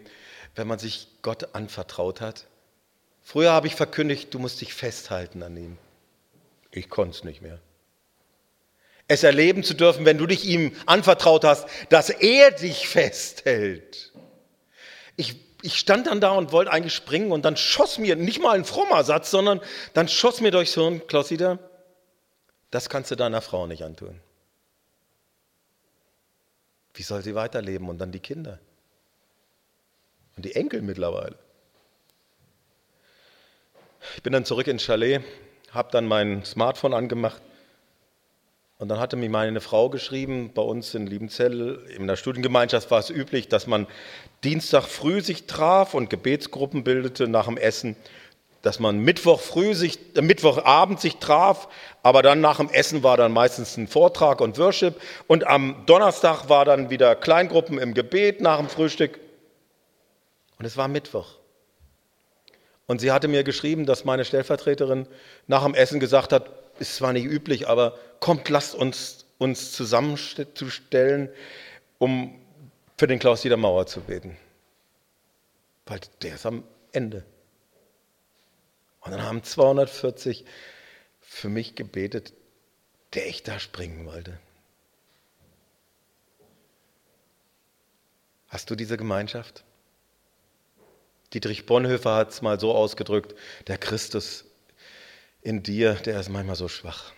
wenn 0.56 0.68
man 0.68 0.80
sich 0.80 1.08
Gott 1.22 1.56
anvertraut 1.56 2.22
hat. 2.22 2.48
Früher 3.22 3.52
habe 3.52 3.68
ich 3.68 3.76
verkündigt, 3.76 4.34
du 4.34 4.40
musst 4.40 4.62
dich 4.62 4.74
festhalten 4.74 5.44
an 5.44 5.56
ihm. 5.56 5.78
Ich 6.72 6.90
konnte 6.90 7.18
es 7.18 7.24
nicht 7.24 7.42
mehr. 7.42 7.60
Es 9.08 9.24
erleben 9.24 9.64
zu 9.64 9.74
dürfen, 9.74 10.06
wenn 10.06 10.18
du 10.18 10.26
dich 10.26 10.46
ihm 10.46 10.76
anvertraut 10.86 11.44
hast, 11.44 11.68
dass 11.90 12.10
er 12.10 12.52
dich 12.52 12.88
festhält. 12.88 14.14
Ich, 15.18 15.36
ich 15.62 15.78
stand 15.78 16.08
dann 16.08 16.22
da 16.22 16.32
und 16.32 16.52
wollte 16.52 16.72
eigentlich 16.72 16.94
springen 16.94 17.32
und 17.32 17.44
dann 17.44 17.58
schoss 17.58 17.98
mir, 17.98 18.16
nicht 18.16 18.42
mal 18.42 18.56
ein 18.56 18.66
frommer 18.66 19.04
Satz, 19.04 19.30
sondern 19.30 19.60
dann 19.94 20.08
schoss 20.08 20.40
mir 20.40 20.52
durchs 20.52 20.76
Hirn, 20.76 21.06
Klausida, 21.08 21.60
das 22.72 22.88
kannst 22.88 23.12
du 23.12 23.16
deiner 23.16 23.42
Frau 23.42 23.68
nicht 23.68 23.84
antun. 23.84 24.20
Wie 26.94 27.04
soll 27.04 27.24
sie 27.24 27.36
weiterleben? 27.36 27.90
Und 27.90 28.00
dann 28.00 28.12
die 28.12 28.20
Kinder. 28.20 28.60
Und 30.36 30.46
die 30.46 30.56
Enkel 30.56 30.82
mittlerweile. 30.82 31.38
Ich 34.16 34.24
bin 34.24 34.34
dann 34.34 34.46
zurück 34.46 34.68
ins 34.68 34.84
Chalet, 34.84 35.22
habe 35.72 35.92
dann 35.92 36.08
mein 36.08 36.44
Smartphone 36.44 36.94
angemacht 36.94 37.42
und 38.82 38.90
dann 38.90 39.00
hatte 39.00 39.16
mir 39.16 39.30
meine 39.30 39.62
Frau 39.62 39.90
geschrieben, 39.90 40.54
bei 40.56 40.64
uns 40.64 40.96
in 40.96 41.06
Liebenzell, 41.06 41.86
in 41.96 42.08
der 42.08 42.16
Studiengemeinschaft 42.16 42.90
war 42.90 42.98
es 42.98 43.12
üblich, 43.12 43.48
dass 43.48 43.68
man 43.68 43.86
Dienstag 44.44 44.86
früh 44.86 45.22
sich 45.22 45.46
traf 45.46 45.94
und 45.94 46.10
Gebetsgruppen 46.10 46.84
bildete 46.84 47.28
nach 47.28 47.46
dem 47.46 47.58
Essen 47.58 47.96
dass 48.62 48.80
man 48.80 49.00
Mittwoch 49.00 49.40
früh 49.40 49.74
sich, 49.74 50.00
äh, 50.16 50.22
Mittwochabend 50.22 51.00
sich 51.00 51.18
traf, 51.18 51.68
aber 52.04 52.22
dann 52.22 52.42
nach 52.42 52.58
dem 52.58 52.70
Essen 52.70 53.04
war 53.04 53.18
dann 53.18 53.32
meistens 53.32 53.78
ein 53.78 53.88
Vortrag 53.88 54.42
und 54.42 54.58
Worship 54.58 55.00
und 55.28 55.48
am 55.48 55.84
Donnerstag 55.86 56.50
war 56.50 56.66
dann 56.66 56.90
wieder 56.90 57.16
Kleingruppen 57.16 57.78
im 57.78 57.94
Gebet 57.94 58.42
nach 58.42 58.58
dem 58.58 58.70
Frühstück 58.70 59.20
und 60.60 60.66
es 60.66 60.78
war 60.78 60.88
Mittwoch. 60.88 61.28
Und 62.88 63.00
sie 63.00 63.12
hatte 63.12 63.28
mir 63.28 63.44
geschrieben, 63.44 63.86
dass 63.86 64.06
meine 64.06 64.26
Stellvertreterin 64.26 65.08
nach 65.48 65.64
dem 65.64 65.74
Essen 65.74 66.00
gesagt 66.00 66.34
hat, 66.34 66.50
ist 66.80 66.96
zwar 66.96 67.14
nicht 67.14 67.26
üblich, 67.26 67.68
aber 67.68 67.98
kommt, 68.20 68.50
lasst 68.50 68.76
uns 68.76 69.26
uns 69.42 69.72
zusammenzustellen, 69.72 71.30
um 71.98 72.40
für 72.96 73.08
den 73.08 73.18
Klaus 73.18 73.42
Dieter 73.42 73.58
Mauer 73.58 73.88
zu 73.88 74.02
beten. 74.02 74.38
Weil 75.88 76.00
der 76.22 76.36
ist 76.36 76.46
am 76.46 76.64
Ende. 76.92 77.26
Und 79.02 79.12
dann 79.12 79.24
haben 79.24 79.44
240 79.44 80.46
für 81.20 81.50
mich 81.50 81.76
gebetet, 81.76 82.34
der 83.14 83.28
ich 83.28 83.44
da 83.44 83.60
springen 83.60 84.06
wollte. 84.06 84.40
Hast 88.48 88.70
du 88.70 88.76
diese 88.76 88.98
Gemeinschaft? 88.98 89.64
Dietrich 91.34 91.66
Bonhoeffer 91.66 92.16
hat 92.16 92.30
es 92.32 92.42
mal 92.42 92.60
so 92.60 92.76
ausgedrückt, 92.76 93.36
der 93.68 93.78
Christus 93.78 94.46
in 95.42 95.64
dir, 95.64 95.94
der 95.94 96.20
ist 96.20 96.30
manchmal 96.30 96.58
so 96.58 96.68
schwach. 96.68 97.14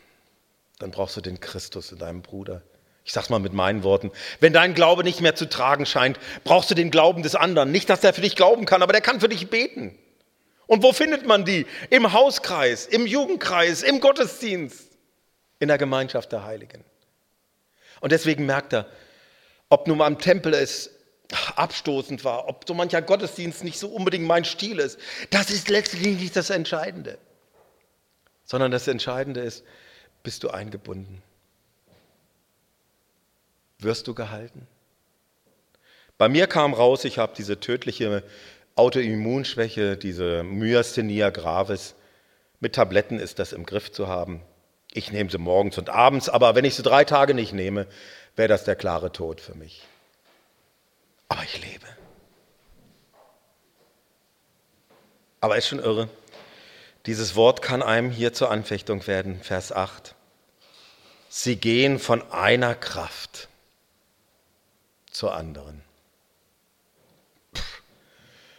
Dann 0.79 0.91
brauchst 0.91 1.17
du 1.17 1.21
den 1.21 1.39
Christus 1.39 1.91
in 1.91 1.97
deinem 1.97 2.21
Bruder. 2.21 2.61
Ich 3.05 3.11
sag's 3.11 3.29
mal 3.29 3.39
mit 3.39 3.53
meinen 3.53 3.83
Worten. 3.83 4.11
Wenn 4.39 4.53
dein 4.53 4.75
Glaube 4.75 5.03
nicht 5.03 5.19
mehr 5.19 5.35
zu 5.35 5.49
tragen 5.49 5.85
scheint, 5.85 6.19
brauchst 6.43 6.71
du 6.71 6.75
den 6.75 6.91
Glauben 6.91 7.23
des 7.23 7.35
anderen. 7.35 7.71
Nicht, 7.71 7.89
dass 7.89 8.03
er 8.03 8.13
für 8.13 8.21
dich 8.21 8.35
glauben 8.35 8.65
kann, 8.65 8.81
aber 8.81 8.93
der 8.93 9.01
kann 9.01 9.19
für 9.19 9.27
dich 9.27 9.49
beten. 9.49 9.97
Und 10.73 10.81
wo 10.81 10.91
findet 10.91 11.27
man 11.27 11.45
die? 11.45 11.67
Im 11.91 12.13
Hauskreis, 12.13 12.87
im 12.87 13.05
Jugendkreis, 13.05 13.83
im 13.83 13.99
Gottesdienst, 13.99 14.97
in 15.59 15.67
der 15.67 15.77
Gemeinschaft 15.77 16.31
der 16.31 16.45
Heiligen. 16.45 16.83
Und 18.01 18.11
deswegen 18.11 18.47
merkt 18.47 18.73
er, 18.73 18.87
ob 19.69 19.85
nun 19.85 19.99
mal 19.99 20.07
am 20.07 20.17
Tempel 20.17 20.51
es 20.55 20.89
abstoßend 21.55 22.23
war, 22.25 22.47
ob 22.49 22.65
so 22.67 22.73
mancher 22.73 23.03
Gottesdienst 23.03 23.63
nicht 23.63 23.77
so 23.77 23.87
unbedingt 23.87 24.25
mein 24.25 24.45
Stil 24.45 24.79
ist, 24.79 24.97
das 25.29 25.51
ist 25.51 25.69
letztlich 25.69 26.19
nicht 26.19 26.35
das 26.35 26.49
Entscheidende, 26.49 27.19
sondern 28.43 28.71
das 28.71 28.87
Entscheidende 28.87 29.41
ist, 29.41 29.63
bist 30.23 30.41
du 30.41 30.49
eingebunden? 30.49 31.21
Wirst 33.77 34.07
du 34.07 34.15
gehalten? 34.15 34.65
Bei 36.17 36.29
mir 36.29 36.47
kam 36.47 36.73
raus, 36.73 37.05
ich 37.05 37.19
habe 37.19 37.33
diese 37.37 37.59
tödliche 37.59 38.23
Autoimmunschwäche, 38.75 39.97
diese 39.97 40.43
Myasthenia 40.43 41.29
gravis. 41.29 41.95
Mit 42.59 42.75
Tabletten 42.75 43.19
ist 43.19 43.39
das 43.39 43.53
im 43.53 43.65
Griff 43.65 43.91
zu 43.91 44.07
haben. 44.07 44.41
Ich 44.93 45.11
nehme 45.11 45.29
sie 45.29 45.37
morgens 45.37 45.77
und 45.77 45.89
abends, 45.89 46.29
aber 46.29 46.55
wenn 46.55 46.65
ich 46.65 46.75
sie 46.75 46.83
drei 46.83 47.03
Tage 47.03 47.33
nicht 47.33 47.53
nehme, 47.53 47.87
wäre 48.35 48.47
das 48.47 48.63
der 48.63 48.75
klare 48.75 49.11
Tod 49.11 49.41
für 49.41 49.55
mich. 49.55 49.83
Aber 51.27 51.43
ich 51.43 51.61
lebe. 51.61 51.87
Aber 55.41 55.57
ist 55.57 55.67
schon 55.67 55.79
irre. 55.79 56.09
Dieses 57.05 57.35
Wort 57.35 57.61
kann 57.61 57.83
einem 57.83 58.11
hier 58.11 58.33
zur 58.33 58.49
Anfechtung 58.49 59.05
werden, 59.07 59.41
Vers 59.41 59.71
8. 59.71 60.15
Sie 61.27 61.57
gehen 61.57 61.99
von 61.99 62.21
einer 62.31 62.75
Kraft 62.75 63.49
zur 65.11 65.33
anderen. 65.35 65.81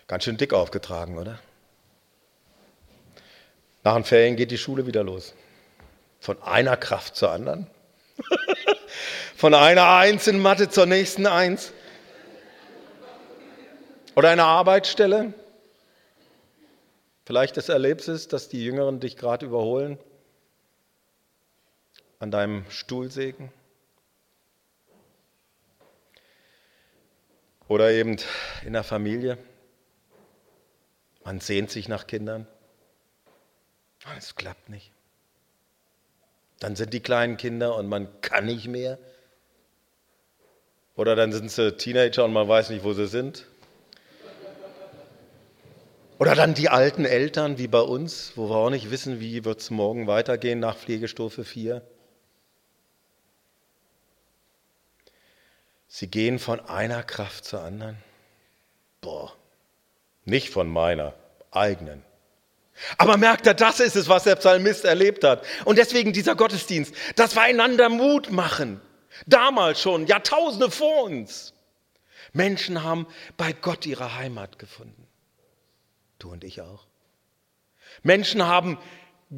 Ganz 0.07 0.25
schön 0.25 0.37
dick 0.37 0.53
aufgetragen, 0.53 1.19
oder? 1.19 1.38
Nach 3.85 3.95
den 3.95 4.05
Ferien 4.05 4.37
geht 4.37 4.51
die 4.51 4.59
Schule 4.59 4.87
wieder 4.87 5.03
los. 5.03 5.35
Von 6.21 6.43
einer 6.43 6.77
Kraft 6.77 7.17
zur 7.17 7.31
anderen. 7.31 7.67
Von 9.37 9.55
einer 9.55 9.88
Eins 9.90 10.27
in 10.27 10.40
Mathe 10.40 10.69
zur 10.71 10.87
nächsten 10.87 11.27
Eins. 11.27 11.73
Oder 14.14 14.31
eine 14.31 14.45
Arbeitsstelle. 14.45 15.35
Vielleicht 17.27 17.57
das 17.57 17.69
erlebst 17.69 18.09
es, 18.09 18.29
dass 18.29 18.49
die 18.49 18.64
Jüngeren 18.64 19.01
dich 19.01 19.17
gerade 19.17 19.47
überholen. 19.47 19.99
An 22.19 22.31
deinem 22.31 22.64
Stuhlsegen. 22.71 23.51
Oder 27.69 27.90
eben 27.90 28.17
in 28.64 28.75
der 28.75 28.85
Familie. 28.85 29.38
Man 31.24 31.40
sehnt 31.40 31.70
sich 31.70 31.88
nach 31.88 32.06
Kindern. 32.06 32.46
Es 34.18 34.34
klappt 34.37 34.68
nicht. 34.68 34.92
Dann 36.60 36.76
sind 36.76 36.92
die 36.92 37.00
kleinen 37.00 37.37
Kinder 37.37 37.74
und 37.76 37.88
man 37.88 38.20
kann 38.20 38.44
nicht 38.44 38.68
mehr. 38.68 38.98
Oder 40.94 41.16
dann 41.16 41.32
sind 41.32 41.50
sie 41.50 41.76
Teenager 41.76 42.24
und 42.24 42.32
man 42.32 42.46
weiß 42.46 42.70
nicht, 42.70 42.84
wo 42.84 42.92
sie 42.92 43.08
sind. 43.08 43.46
Oder 46.18 46.34
dann 46.34 46.54
die 46.54 46.68
alten 46.68 47.04
Eltern 47.04 47.58
wie 47.58 47.66
bei 47.66 47.80
uns, 47.80 48.32
wo 48.37 48.48
wir 48.48 48.56
auch 48.56 48.70
nicht 48.70 48.90
wissen, 48.90 49.18
wie 49.18 49.44
wird 49.44 49.60
es 49.60 49.70
morgen 49.70 50.06
weitergehen 50.06 50.60
nach 50.60 50.76
Pflegestufe 50.76 51.44
4. 51.44 51.82
Sie 55.88 56.08
gehen 56.08 56.38
von 56.38 56.60
einer 56.60 57.02
Kraft 57.02 57.44
zur 57.44 57.62
anderen. 57.62 57.96
Boah, 59.00 59.32
nicht 60.24 60.50
von 60.50 60.68
meiner 60.68 61.14
eigenen. 61.50 62.02
Aber 62.98 63.16
merkt 63.16 63.46
er, 63.46 63.54
das 63.54 63.80
ist 63.80 63.96
es, 63.96 64.08
was 64.08 64.24
der 64.24 64.37
Psalmist 64.37 64.84
erlebt 64.84 65.22
hat. 65.24 65.44
Und 65.64 65.78
deswegen 65.78 66.12
dieser 66.12 66.34
Gottesdienst, 66.34 66.94
dass 67.16 67.34
wir 67.34 67.42
einander 67.42 67.88
Mut 67.88 68.32
machen. 68.32 68.80
Damals 69.26 69.80
schon, 69.80 70.06
Jahrtausende 70.06 70.70
vor 70.70 71.04
uns. 71.04 71.54
Menschen 72.32 72.82
haben 72.82 73.06
bei 73.37 73.52
Gott 73.52 73.87
ihre 73.87 74.16
Heimat 74.16 74.58
gefunden. 74.58 75.06
Du 76.18 76.32
und 76.32 76.42
ich 76.42 76.60
auch. 76.60 76.87
Menschen 78.02 78.44
haben 78.44 78.78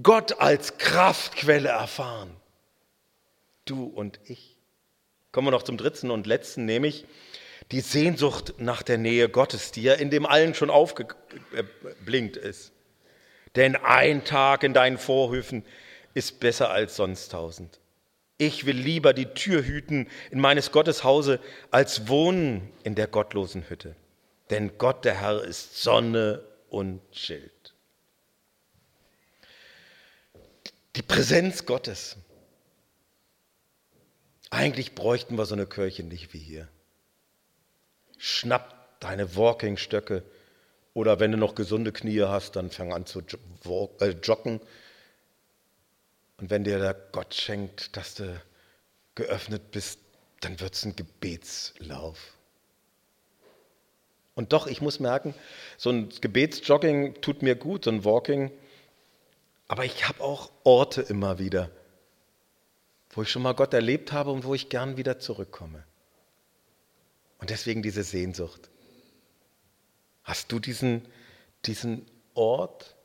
Gott 0.02 0.40
als 0.40 0.78
Kraftquelle 0.78 1.68
erfahren. 1.68 2.34
Du 3.66 3.84
und 3.84 4.18
ich. 4.24 4.56
Kommen 5.30 5.48
wir 5.48 5.50
noch 5.50 5.64
zum 5.64 5.76
dritten 5.76 6.10
und 6.10 6.26
letzten, 6.26 6.64
nämlich 6.64 7.04
die 7.72 7.80
Sehnsucht 7.80 8.54
nach 8.58 8.82
der 8.82 8.98
Nähe 8.98 9.28
Gottes, 9.28 9.72
die 9.72 9.82
ja 9.82 9.94
in 9.94 10.10
dem 10.10 10.26
allen 10.26 10.54
schon 10.54 10.70
aufgeblinkt 10.70 12.36
ist. 12.36 12.72
Denn 13.56 13.76
ein 13.76 14.24
Tag 14.24 14.62
in 14.62 14.74
deinen 14.74 14.98
Vorhöfen 14.98 15.64
ist 16.14 16.40
besser 16.40 16.70
als 16.70 16.96
sonst 16.96 17.32
tausend. 17.32 17.80
Ich 18.38 18.66
will 18.66 18.76
lieber 18.76 19.14
die 19.14 19.26
Tür 19.26 19.64
hüten 19.64 20.08
in 20.30 20.40
meines 20.40 20.70
Gottes 20.70 21.04
Hause, 21.04 21.40
als 21.70 22.06
wohnen 22.08 22.70
in 22.84 22.94
der 22.94 23.06
gottlosen 23.06 23.68
Hütte. 23.68 23.96
Denn 24.50 24.78
Gott, 24.78 25.04
der 25.04 25.20
Herr, 25.20 25.42
ist 25.42 25.82
Sonne 25.82 26.44
und 26.68 27.00
Schild. 27.12 27.74
Die 30.96 31.02
Präsenz 31.02 31.66
Gottes. 31.66 32.16
Eigentlich 34.50 34.94
bräuchten 34.94 35.36
wir 35.36 35.46
so 35.46 35.54
eine 35.54 35.66
Kirche 35.66 36.02
nicht 36.02 36.32
wie 36.32 36.38
hier. 36.38 36.68
Schnapp 38.18 39.00
deine 39.00 39.36
Walking-Stöcke 39.36 40.22
oder 40.94 41.20
wenn 41.20 41.32
du 41.32 41.38
noch 41.38 41.54
gesunde 41.54 41.92
Knie 41.92 42.22
hast, 42.22 42.56
dann 42.56 42.70
fang 42.70 42.92
an 42.92 43.04
zu 43.04 43.20
äh, 43.20 44.08
joggen. 44.22 44.60
Und 46.38 46.50
wenn 46.50 46.64
dir 46.64 46.78
der 46.78 46.94
Gott 46.94 47.34
schenkt, 47.34 47.96
dass 47.96 48.14
du 48.14 48.40
geöffnet 49.14 49.70
bist, 49.70 50.00
dann 50.40 50.58
wird 50.60 50.74
es 50.74 50.84
ein 50.84 50.96
Gebetslauf. 50.96 52.32
Und 54.34 54.52
doch, 54.52 54.66
ich 54.66 54.82
muss 54.82 55.00
merken, 55.00 55.34
so 55.78 55.90
ein 55.90 56.10
Gebetsjogging 56.20 57.20
tut 57.22 57.42
mir 57.42 57.56
gut, 57.56 57.84
so 57.84 57.90
ein 57.90 58.04
Walking. 58.04 58.50
Aber 59.66 59.84
ich 59.84 60.06
habe 60.06 60.22
auch 60.22 60.50
Orte 60.62 61.00
immer 61.02 61.38
wieder, 61.38 61.70
wo 63.10 63.22
ich 63.22 63.30
schon 63.30 63.42
mal 63.42 63.54
Gott 63.54 63.72
erlebt 63.74 64.12
habe 64.12 64.30
und 64.30 64.44
wo 64.44 64.54
ich 64.54 64.68
gern 64.68 64.96
wieder 64.96 65.18
zurückkomme. 65.18 65.84
Und 67.38 67.50
deswegen 67.50 67.82
diese 67.82 68.02
Sehnsucht. 68.02 68.68
Hast 70.22 70.50
du 70.50 70.58
diesen, 70.58 71.06
diesen 71.64 72.06
Ort? 72.34 72.96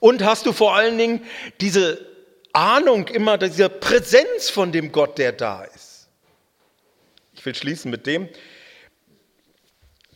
Und 0.00 0.24
hast 0.24 0.46
du 0.46 0.52
vor 0.52 0.74
allen 0.74 0.98
Dingen 0.98 1.24
diese 1.60 2.04
Ahnung 2.52 3.08
immer, 3.08 3.38
diese 3.38 3.68
Präsenz 3.68 4.50
von 4.50 4.72
dem 4.72 4.92
Gott, 4.92 5.18
der 5.18 5.32
da 5.32 5.64
ist? 5.64 6.08
Ich 7.34 7.44
will 7.44 7.54
schließen 7.54 7.90
mit 7.90 8.06
dem, 8.06 8.28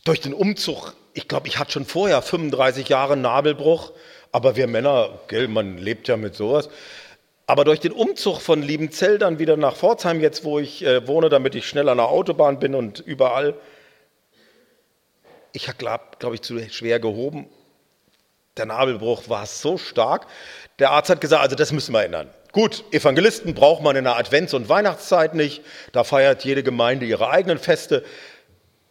durch 0.03 0.21
den 0.21 0.33
Umzug, 0.33 0.95
ich 1.13 1.27
glaube, 1.27 1.47
ich 1.47 1.57
hatte 1.57 1.71
schon 1.73 1.85
vorher 1.85 2.21
35 2.21 2.89
Jahre 2.89 3.17
Nabelbruch, 3.17 3.91
aber 4.31 4.55
wir 4.55 4.67
Männer, 4.67 5.19
gell, 5.27 5.47
man 5.47 5.77
lebt 5.77 6.07
ja 6.07 6.17
mit 6.17 6.35
sowas. 6.35 6.69
Aber 7.49 7.63
durch 7.63 7.79
den 7.79 7.93
Umzug 7.93 8.41
von 8.41 8.61
Liebenzell 8.61 9.17
dann 9.17 9.39
wieder 9.39 9.57
nach 9.57 9.75
Pforzheim, 9.75 10.21
jetzt 10.21 10.43
wo 10.43 10.59
ich 10.59 10.85
äh, 10.85 11.07
wohne, 11.07 11.29
damit 11.29 11.55
ich 11.55 11.67
schnell 11.67 11.89
an 11.89 11.97
der 11.97 12.09
Autobahn 12.09 12.59
bin 12.59 12.75
und 12.75 12.99
überall, 12.99 13.55
ich 15.51 15.67
habe, 15.67 15.79
glaube 15.79 16.03
glaub 16.19 16.35
ich, 16.35 16.43
zu 16.43 16.59
schwer 16.69 16.99
gehoben. 16.99 17.49
Der 18.57 18.67
Nabelbruch 18.67 19.29
war 19.29 19.47
so 19.47 19.79
stark. 19.79 20.27
Der 20.77 20.91
Arzt 20.91 21.09
hat 21.09 21.21
gesagt, 21.21 21.41
also 21.41 21.55
das 21.55 21.71
müssen 21.71 21.91
wir 21.91 22.03
ändern. 22.03 22.29
Gut, 22.51 22.83
Evangelisten 22.91 23.55
braucht 23.55 23.81
man 23.81 23.95
in 23.95 24.03
der 24.03 24.19
Advents- 24.19 24.53
und 24.53 24.69
Weihnachtszeit 24.69 25.33
nicht. 25.33 25.63
Da 25.91 26.03
feiert 26.03 26.45
jede 26.45 26.61
Gemeinde 26.61 27.07
ihre 27.07 27.31
eigenen 27.31 27.57
Feste. 27.57 28.05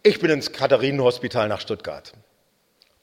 Ich 0.03 0.19
bin 0.19 0.31
ins 0.31 0.51
Katharinenhospital 0.51 1.47
nach 1.47 1.61
Stuttgart. 1.61 2.11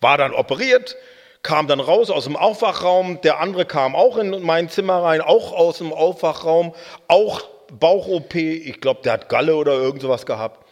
War 0.02 0.18
dann 0.18 0.34
operiert, 0.34 0.96
kam 1.46 1.68
dann 1.68 1.78
raus 1.78 2.10
aus 2.10 2.24
dem 2.24 2.36
Aufwachraum. 2.36 3.20
Der 3.20 3.38
andere 3.38 3.66
kam 3.66 3.94
auch 3.94 4.16
in 4.16 4.42
mein 4.42 4.68
Zimmer 4.68 5.04
rein, 5.04 5.20
auch 5.20 5.52
aus 5.52 5.78
dem 5.78 5.92
Aufwachraum, 5.92 6.74
auch 7.06 7.42
Bauch-OP. 7.70 8.34
Ich 8.34 8.80
glaube, 8.80 9.02
der 9.02 9.12
hat 9.12 9.28
Galle 9.28 9.54
oder 9.54 9.74
irgend 9.74 10.02
sowas 10.02 10.26
gehabt. 10.26 10.66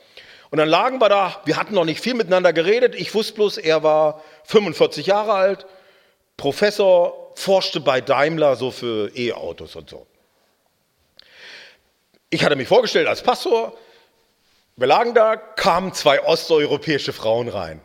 Und 0.50 0.58
dann 0.58 0.68
lagen 0.68 1.00
wir 1.00 1.08
da, 1.08 1.40
wir 1.44 1.56
hatten 1.56 1.74
noch 1.74 1.84
nicht 1.84 2.00
viel 2.00 2.14
miteinander 2.14 2.52
geredet. 2.52 2.96
Ich 2.96 3.14
wusste 3.14 3.34
bloß, 3.34 3.58
er 3.58 3.84
war 3.84 4.20
45 4.44 5.06
Jahre 5.06 5.32
alt, 5.32 5.66
Professor, 6.37 7.30
forschte 7.37 7.78
bei 7.78 8.00
Daimler 8.00 8.56
so 8.56 8.72
für 8.72 9.16
E-Autos 9.16 9.76
und 9.76 9.88
so. 9.88 10.08
Ich 12.30 12.44
hatte 12.44 12.56
mich 12.56 12.66
vorgestellt 12.66 13.06
als 13.06 13.22
Pastor. 13.22 13.76
Wir 14.74 14.88
lagen 14.88 15.14
da, 15.14 15.37
kamen 15.37 15.92
zwei 15.92 16.20
osteuropäische 16.20 17.12
Frauen 17.12 17.48
rein. 17.48 17.80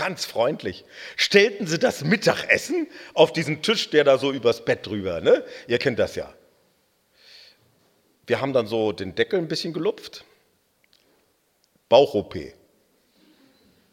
Ganz 0.00 0.24
freundlich. 0.24 0.86
Stellten 1.14 1.66
sie 1.66 1.78
das 1.78 2.04
Mittagessen 2.04 2.86
auf 3.12 3.34
diesen 3.34 3.60
Tisch, 3.60 3.90
der 3.90 4.02
da 4.02 4.16
so 4.16 4.32
übers 4.32 4.64
Bett 4.64 4.86
drüber, 4.86 5.20
ne? 5.20 5.44
Ihr 5.66 5.76
kennt 5.76 5.98
das 5.98 6.14
ja. 6.14 6.32
Wir 8.26 8.40
haben 8.40 8.54
dann 8.54 8.66
so 8.66 8.92
den 8.92 9.14
Deckel 9.14 9.38
ein 9.38 9.46
bisschen 9.46 9.74
gelupft 9.74 10.24
Bauch-OP. 11.90 12.34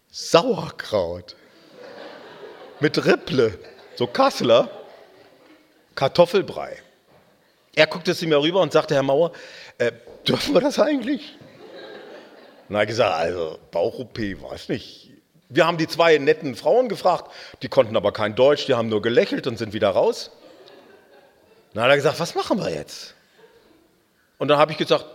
Sauerkraut. 0.09 1.35
Mit 2.79 3.05
Ripple. 3.05 3.59
So 3.95 4.07
Kassler. 4.07 4.69
Kartoffelbrei. 5.95 6.77
Er 7.75 7.87
guckte 7.87 8.15
zu 8.15 8.27
mir 8.27 8.41
rüber 8.41 8.61
und 8.61 8.71
sagte, 8.71 8.95
Herr 8.95 9.03
Mauer, 9.03 9.33
äh, 9.77 9.91
dürfen 10.25 10.53
wir 10.53 10.61
das 10.61 10.79
eigentlich? 10.79 11.37
Er 12.69 12.77
hat 12.77 12.87
gesagt, 12.87 13.13
also 13.13 13.59
Bauch-OP, 13.71 14.17
weiß 14.17 14.69
nicht. 14.69 15.16
Wir 15.49 15.65
haben 15.65 15.77
die 15.77 15.87
zwei 15.87 16.17
netten 16.17 16.55
Frauen 16.55 16.89
gefragt, 16.89 17.31
die 17.61 17.69
konnten 17.69 17.95
aber 17.95 18.11
kein 18.11 18.35
Deutsch, 18.35 18.65
die 18.65 18.73
haben 18.73 18.89
nur 18.89 19.01
gelächelt 19.01 19.47
und 19.47 19.57
sind 19.57 19.73
wieder 19.73 19.89
raus. 19.89 20.31
Dann 21.73 21.83
hat 21.83 21.89
er 21.89 21.95
gesagt, 21.95 22.19
was 22.19 22.35
machen 22.35 22.59
wir 22.59 22.69
jetzt? 22.69 23.15
Und 24.37 24.49
dann 24.49 24.57
habe 24.57 24.71
ich 24.71 24.77
gesagt, 24.77 25.05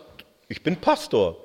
ich 0.49 0.62
bin 0.62 0.77
Pastor 0.77 1.37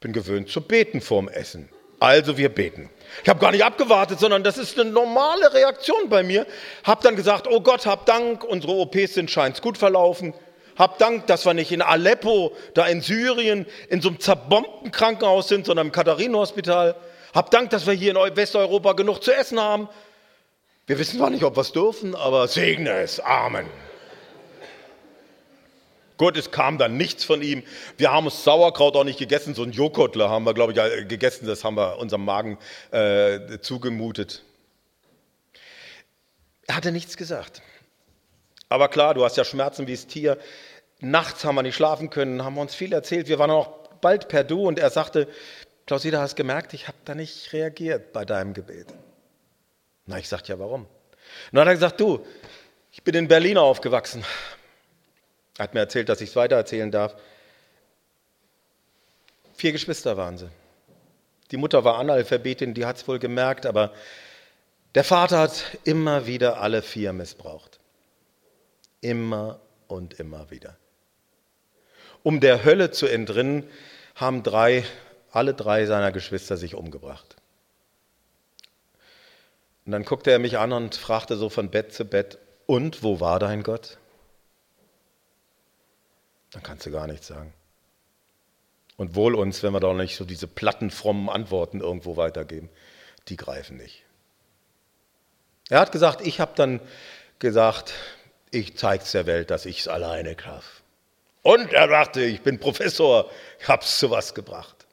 bin 0.00 0.12
gewöhnt 0.12 0.48
zu 0.48 0.60
beten 0.60 1.00
vorm 1.00 1.28
Essen. 1.28 1.68
Also 1.98 2.36
wir 2.36 2.50
beten. 2.50 2.90
Ich 3.22 3.28
habe 3.28 3.40
gar 3.40 3.50
nicht 3.52 3.64
abgewartet, 3.64 4.20
sondern 4.20 4.44
das 4.44 4.58
ist 4.58 4.78
eine 4.78 4.90
normale 4.90 5.54
Reaktion 5.54 6.08
bei 6.08 6.22
mir. 6.22 6.46
Hab 6.84 7.00
dann 7.00 7.16
gesagt, 7.16 7.48
oh 7.50 7.60
Gott, 7.60 7.86
hab 7.86 8.04
Dank, 8.06 8.44
unsere 8.44 8.74
OPs 8.74 9.14
sind 9.14 9.30
scheint's 9.30 9.62
gut 9.62 9.78
verlaufen. 9.78 10.34
Hab 10.76 10.98
Dank, 10.98 11.26
dass 11.26 11.46
wir 11.46 11.54
nicht 11.54 11.72
in 11.72 11.80
Aleppo, 11.80 12.52
da 12.74 12.86
in 12.86 13.00
Syrien, 13.00 13.66
in 13.88 14.02
so 14.02 14.10
einem 14.10 14.20
zerbombten 14.20 14.92
Krankenhaus 14.92 15.48
sind, 15.48 15.64
sondern 15.64 15.86
im 15.86 15.92
Katharinenhospital. 15.92 16.94
Hab 17.36 17.50
Dank, 17.50 17.68
dass 17.68 17.86
wir 17.86 17.92
hier 17.92 18.16
in 18.16 18.36
Westeuropa 18.36 18.94
genug 18.94 19.22
zu 19.22 19.30
essen 19.30 19.60
haben. 19.60 19.90
Wir 20.86 20.98
wissen 20.98 21.18
zwar 21.18 21.28
nicht, 21.28 21.44
ob 21.44 21.54
wir 21.54 21.60
es 21.60 21.70
dürfen, 21.70 22.14
aber 22.14 22.48
segne 22.48 23.02
es. 23.02 23.20
Amen. 23.20 23.66
Gut, 26.16 26.38
es 26.38 26.50
kam 26.50 26.78
dann 26.78 26.96
nichts 26.96 27.24
von 27.24 27.42
ihm. 27.42 27.62
Wir 27.98 28.10
haben 28.10 28.24
das 28.24 28.42
Sauerkraut 28.42 28.96
auch 28.96 29.04
nicht 29.04 29.18
gegessen. 29.18 29.54
So 29.54 29.64
ein 29.64 29.72
Joghurtle 29.72 30.30
haben 30.30 30.44
wir, 30.44 30.54
glaube 30.54 30.72
ich, 30.72 31.08
gegessen. 31.08 31.46
Das 31.46 31.62
haben 31.62 31.76
wir 31.76 31.98
unserem 31.98 32.24
Magen 32.24 32.56
äh, 32.90 33.58
zugemutet. 33.60 34.42
Er 36.66 36.76
hatte 36.76 36.90
nichts 36.90 37.18
gesagt. 37.18 37.60
Aber 38.70 38.88
klar, 38.88 39.12
du 39.12 39.26
hast 39.26 39.36
ja 39.36 39.44
Schmerzen 39.44 39.86
wie 39.86 39.92
das 39.92 40.06
Tier. 40.06 40.38
Nachts 41.00 41.44
haben 41.44 41.56
wir 41.56 41.62
nicht 41.62 41.76
schlafen 41.76 42.08
können, 42.08 42.42
haben 42.42 42.54
wir 42.54 42.62
uns 42.62 42.74
viel 42.74 42.94
erzählt. 42.94 43.28
Wir 43.28 43.38
waren 43.38 43.50
auch 43.50 43.90
bald 44.00 44.28
per 44.28 44.42
Du 44.42 44.66
und 44.66 44.78
er 44.78 44.88
sagte, 44.88 45.28
Klausida, 45.86 46.20
hast 46.20 46.34
gemerkt, 46.34 46.74
ich 46.74 46.88
habe 46.88 46.98
da 47.04 47.14
nicht 47.14 47.52
reagiert 47.52 48.12
bei 48.12 48.24
deinem 48.24 48.54
Gebet. 48.54 48.88
Na, 50.06 50.18
ich 50.18 50.28
sagte 50.28 50.52
ja, 50.52 50.58
warum? 50.58 50.82
Und 50.82 50.88
dann 51.52 51.60
hat 51.60 51.68
er 51.68 51.74
gesagt, 51.74 52.00
du, 52.00 52.26
ich 52.90 53.02
bin 53.04 53.14
in 53.14 53.28
Berlin 53.28 53.56
aufgewachsen. 53.56 54.24
Er 55.58 55.64
hat 55.64 55.74
mir 55.74 55.80
erzählt, 55.80 56.08
dass 56.08 56.20
ich 56.20 56.30
es 56.30 56.36
weitererzählen 56.36 56.90
darf. 56.90 57.14
Vier 59.54 59.72
Geschwister 59.72 60.16
waren 60.16 60.36
sie. 60.36 60.48
Die 61.50 61.56
Mutter 61.56 61.84
war 61.84 61.98
Analphabetin, 61.98 62.74
die 62.74 62.84
hat 62.84 62.96
es 62.96 63.06
wohl 63.06 63.18
gemerkt, 63.18 63.64
aber 63.64 63.92
der 64.96 65.04
Vater 65.04 65.38
hat 65.38 65.78
immer 65.84 66.26
wieder 66.26 66.60
alle 66.60 66.82
vier 66.82 67.12
missbraucht. 67.12 67.78
Immer 69.00 69.60
und 69.86 70.18
immer 70.18 70.50
wieder. 70.50 70.76
Um 72.22 72.40
der 72.40 72.64
Hölle 72.64 72.90
zu 72.90 73.06
entrinnen, 73.06 73.68
haben 74.16 74.42
drei, 74.42 74.84
alle 75.36 75.54
drei 75.54 75.86
seiner 75.86 76.12
Geschwister 76.12 76.56
sich 76.56 76.74
umgebracht. 76.74 77.36
Und 79.84 79.92
dann 79.92 80.04
guckte 80.04 80.30
er 80.30 80.38
mich 80.38 80.58
an 80.58 80.72
und 80.72 80.96
fragte 80.96 81.36
so 81.36 81.48
von 81.48 81.70
Bett 81.70 81.92
zu 81.92 82.04
Bett, 82.04 82.38
und 82.66 83.04
wo 83.04 83.20
war 83.20 83.38
dein 83.38 83.62
Gott? 83.62 83.98
Dann 86.50 86.64
kannst 86.64 86.86
du 86.86 86.90
gar 86.90 87.06
nichts 87.06 87.28
sagen. 87.28 87.52
Und 88.96 89.14
wohl 89.14 89.36
uns, 89.36 89.62
wenn 89.62 89.72
wir 89.72 89.78
doch 89.80 89.94
nicht 89.94 90.16
so 90.16 90.24
diese 90.24 90.48
platten, 90.48 90.90
frommen 90.90 91.28
Antworten 91.28 91.80
irgendwo 91.80 92.16
weitergeben. 92.16 92.68
Die 93.28 93.36
greifen 93.36 93.76
nicht. 93.76 94.02
Er 95.68 95.80
hat 95.80 95.92
gesagt, 95.92 96.26
ich 96.26 96.40
habe 96.40 96.52
dann 96.56 96.80
gesagt, 97.38 97.92
ich 98.50 98.76
zeig's 98.76 99.12
der 99.12 99.26
Welt, 99.26 99.50
dass 99.50 99.66
ich 99.66 99.80
es 99.80 99.88
alleine 99.88 100.34
darf. 100.34 100.82
Und 101.42 101.72
er 101.72 101.86
dachte, 101.86 102.22
ich 102.22 102.40
bin 102.40 102.58
Professor, 102.58 103.30
ich 103.60 103.68
hab's 103.68 103.98
zu 103.98 104.10
was 104.10 104.34
gebracht. 104.34 104.85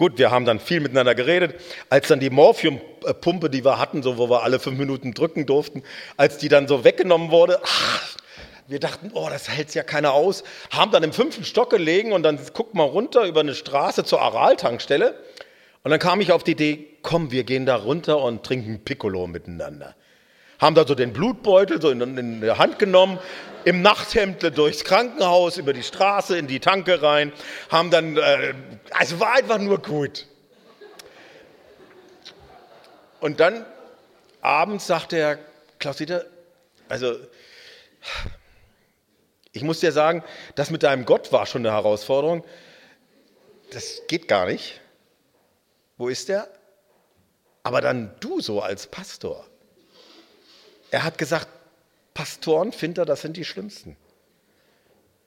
Gut, 0.00 0.16
wir 0.16 0.30
haben 0.30 0.46
dann 0.46 0.60
viel 0.60 0.80
miteinander 0.80 1.14
geredet. 1.14 1.60
Als 1.90 2.08
dann 2.08 2.20
die 2.20 2.30
Morphiumpumpe, 2.30 3.50
die 3.50 3.66
wir 3.66 3.78
hatten, 3.78 4.02
so 4.02 4.16
wo 4.16 4.30
wir 4.30 4.44
alle 4.44 4.58
fünf 4.58 4.78
Minuten 4.78 5.12
drücken 5.12 5.44
durften, 5.44 5.82
als 6.16 6.38
die 6.38 6.48
dann 6.48 6.66
so 6.66 6.84
weggenommen 6.84 7.30
wurde, 7.30 7.60
ach, 7.62 8.16
wir 8.66 8.80
dachten, 8.80 9.10
oh, 9.12 9.28
das 9.28 9.50
hält 9.50 9.74
ja 9.74 9.82
keiner 9.82 10.14
aus, 10.14 10.42
haben 10.70 10.90
dann 10.90 11.02
im 11.02 11.12
fünften 11.12 11.44
Stock 11.44 11.68
gelegen 11.68 12.12
und 12.12 12.22
dann 12.22 12.40
guck 12.54 12.72
mal 12.72 12.84
runter 12.84 13.26
über 13.26 13.40
eine 13.40 13.54
Straße 13.54 14.04
zur 14.04 14.22
Aral-Tankstelle. 14.22 15.22
Und 15.82 15.90
dann 15.90 16.00
kam 16.00 16.22
ich 16.22 16.32
auf 16.32 16.44
die 16.44 16.52
Idee, 16.52 16.86
komm, 17.02 17.30
wir 17.30 17.44
gehen 17.44 17.66
da 17.66 17.76
runter 17.76 18.22
und 18.22 18.42
trinken 18.42 18.82
Piccolo 18.82 19.26
miteinander 19.26 19.94
haben 20.60 20.74
da 20.74 20.86
so 20.86 20.94
den 20.94 21.12
Blutbeutel 21.12 21.80
so 21.80 21.90
in, 21.90 22.00
in 22.18 22.40
der 22.40 22.58
Hand 22.58 22.78
genommen, 22.78 23.18
im 23.64 23.82
Nachthemd 23.82 24.56
durchs 24.56 24.84
Krankenhaus, 24.84 25.56
über 25.56 25.72
die 25.72 25.82
Straße, 25.82 26.38
in 26.38 26.46
die 26.46 26.60
Tanke 26.60 27.02
rein, 27.02 27.32
haben 27.70 27.90
dann, 27.90 28.16
äh, 28.16 28.54
also 28.90 29.20
war 29.20 29.34
einfach 29.34 29.58
nur 29.58 29.80
gut. 29.80 30.26
Und 33.20 33.40
dann 33.40 33.66
abends 34.40 34.86
sagte 34.86 35.16
er, 35.16 35.38
Klaus-Dieter, 35.78 36.24
also 36.88 37.16
ich 39.52 39.62
muss 39.62 39.80
dir 39.80 39.92
sagen, 39.92 40.22
das 40.54 40.70
mit 40.70 40.82
deinem 40.82 41.04
Gott 41.04 41.32
war 41.32 41.46
schon 41.46 41.66
eine 41.66 41.74
Herausforderung. 41.74 42.44
Das 43.72 44.02
geht 44.08 44.28
gar 44.28 44.46
nicht. 44.46 44.80
Wo 45.96 46.08
ist 46.08 46.28
der? 46.28 46.48
Aber 47.62 47.80
dann 47.80 48.14
du 48.20 48.40
so 48.40 48.62
als 48.62 48.86
Pastor. 48.86 49.49
Er 50.90 51.04
hat 51.04 51.18
gesagt, 51.18 51.48
Pastoren, 52.14 52.72
Finder, 52.72 53.04
das 53.04 53.22
sind 53.22 53.36
die 53.36 53.44
Schlimmsten. 53.44 53.96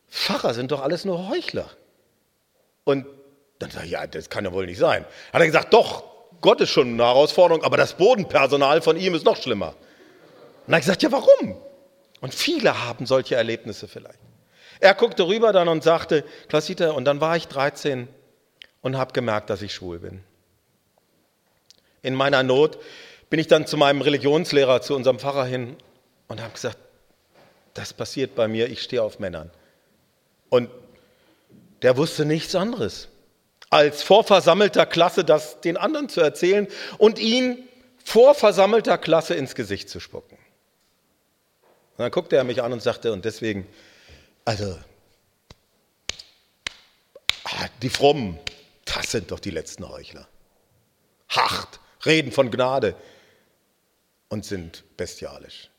Pfarrer 0.09 0.53
sind 0.53 0.71
doch 0.71 0.81
alles 0.81 1.05
nur 1.05 1.29
Heuchler. 1.29 1.69
Und 2.83 3.05
dann 3.59 3.71
sage 3.71 3.85
ich, 3.85 3.91
ja, 3.91 4.05
das 4.05 4.29
kann 4.29 4.45
ja 4.45 4.51
wohl 4.51 4.65
nicht 4.65 4.77
sein. 4.77 5.05
Hat 5.31 5.41
er 5.41 5.45
gesagt, 5.45 5.73
doch, 5.73 6.03
Gott 6.41 6.59
ist 6.61 6.69
schon 6.69 6.93
eine 6.93 7.03
Herausforderung, 7.03 7.63
aber 7.63 7.77
das 7.77 7.93
Bodenpersonal 7.93 8.81
von 8.81 8.97
ihm 8.97 9.15
ist 9.15 9.25
noch 9.25 9.37
schlimmer. 9.37 9.75
Und 10.67 10.73
er 10.73 10.75
hat 10.75 10.81
gesagt, 10.81 11.03
ja, 11.03 11.11
warum? 11.11 11.57
Und 12.19 12.33
viele 12.33 12.85
haben 12.85 13.05
solche 13.05 13.35
Erlebnisse 13.35 13.87
vielleicht. 13.87 14.19
Er 14.79 14.93
guckte 14.93 15.27
rüber 15.27 15.53
dann 15.53 15.69
und 15.69 15.83
sagte, 15.83 16.25
Klausita, 16.49 16.91
und 16.91 17.05
dann 17.05 17.21
war 17.21 17.37
ich 17.37 17.47
13 17.47 18.09
und 18.81 18.97
habe 18.97 19.13
gemerkt, 19.13 19.49
dass 19.49 19.61
ich 19.61 19.73
schwul 19.73 19.99
bin. 19.99 20.23
In 22.01 22.15
meiner 22.15 22.43
Not 22.43 22.77
bin 23.33 23.39
ich 23.39 23.47
dann 23.47 23.65
zu 23.65 23.77
meinem 23.77 24.01
Religionslehrer, 24.01 24.83
zu 24.83 24.95
unserem 24.95 25.17
Pfarrer 25.17 25.45
hin 25.45 25.75
und 26.27 26.39
habe 26.39 26.53
gesagt, 26.53 26.77
das 27.73 27.91
passiert 27.91 28.35
bei 28.35 28.47
mir, 28.47 28.69
ich 28.69 28.83
stehe 28.83 29.01
auf 29.01 29.17
Männern. 29.17 29.49
Und 30.49 30.69
der 31.81 31.97
wusste 31.97 32.25
nichts 32.25 32.53
anderes, 32.53 33.07
als 33.71 34.03
vor 34.03 34.23
versammelter 34.23 34.85
Klasse 34.85 35.23
das 35.25 35.59
den 35.61 35.77
anderen 35.77 36.09
zu 36.09 36.21
erzählen 36.21 36.67
und 36.99 37.17
ihn 37.17 37.67
vor 38.05 38.35
versammelter 38.35 38.99
Klasse 38.99 39.33
ins 39.33 39.55
Gesicht 39.55 39.89
zu 39.89 39.99
spucken. 39.99 40.37
Und 41.97 42.03
dann 42.03 42.11
guckte 42.11 42.35
er 42.35 42.43
mich 42.43 42.61
an 42.61 42.71
und 42.71 42.83
sagte, 42.83 43.11
und 43.13 43.25
deswegen, 43.25 43.67
also, 44.45 44.77
ah, 47.45 47.65
die 47.81 47.89
Frommen, 47.89 48.37
das 48.85 49.09
sind 49.09 49.31
doch 49.31 49.39
die 49.39 49.49
letzten 49.49 49.89
Heuchler. 49.89 50.27
Hart, 51.29 51.79
reden 52.05 52.31
von 52.31 52.51
Gnade 52.51 52.95
und 54.33 54.43
sind 54.43 54.83
bestialisch. 54.97 55.69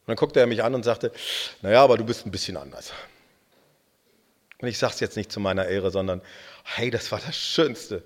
Und 0.00 0.08
dann 0.08 0.16
guckte 0.16 0.40
er 0.40 0.46
mich 0.46 0.64
an 0.64 0.74
und 0.74 0.82
sagte, 0.82 1.12
naja, 1.60 1.84
aber 1.84 1.98
du 1.98 2.04
bist 2.04 2.24
ein 2.24 2.30
bisschen 2.30 2.56
anders. 2.56 2.94
Und 4.58 4.68
ich 4.68 4.78
sage 4.78 4.94
es 4.94 5.00
jetzt 5.00 5.18
nicht 5.18 5.30
zu 5.30 5.38
meiner 5.38 5.66
Ehre, 5.66 5.90
sondern, 5.90 6.22
hey, 6.64 6.90
das 6.90 7.12
war 7.12 7.20
das 7.24 7.36
Schönste. 7.36 8.02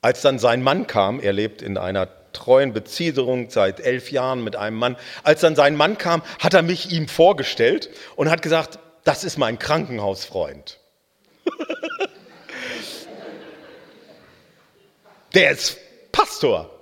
Als 0.00 0.22
dann 0.22 0.38
sein 0.38 0.62
Mann 0.62 0.86
kam, 0.86 1.20
er 1.20 1.34
lebt 1.34 1.60
in 1.60 1.76
einer 1.76 2.08
treuen 2.32 2.72
Beziehung 2.72 3.50
seit 3.50 3.80
elf 3.80 4.10
Jahren 4.10 4.42
mit 4.42 4.56
einem 4.56 4.78
Mann, 4.78 4.96
als 5.22 5.42
dann 5.42 5.54
sein 5.54 5.76
Mann 5.76 5.98
kam, 5.98 6.22
hat 6.38 6.54
er 6.54 6.62
mich 6.62 6.90
ihm 6.90 7.08
vorgestellt 7.08 7.90
und 8.16 8.30
hat 8.30 8.40
gesagt, 8.40 8.78
das 9.04 9.24
ist 9.24 9.36
mein 9.36 9.58
Krankenhausfreund. 9.58 10.78
Der 15.34 15.50
ist 15.50 15.76
Pastor. 16.12 16.75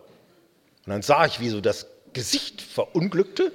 Und 0.87 0.93
dann 0.93 1.03
sah 1.03 1.27
ich, 1.27 1.41
wie 1.41 1.49
so 1.49 1.61
das 1.61 1.87
Gesicht 2.13 2.61
verunglückte, 2.61 3.53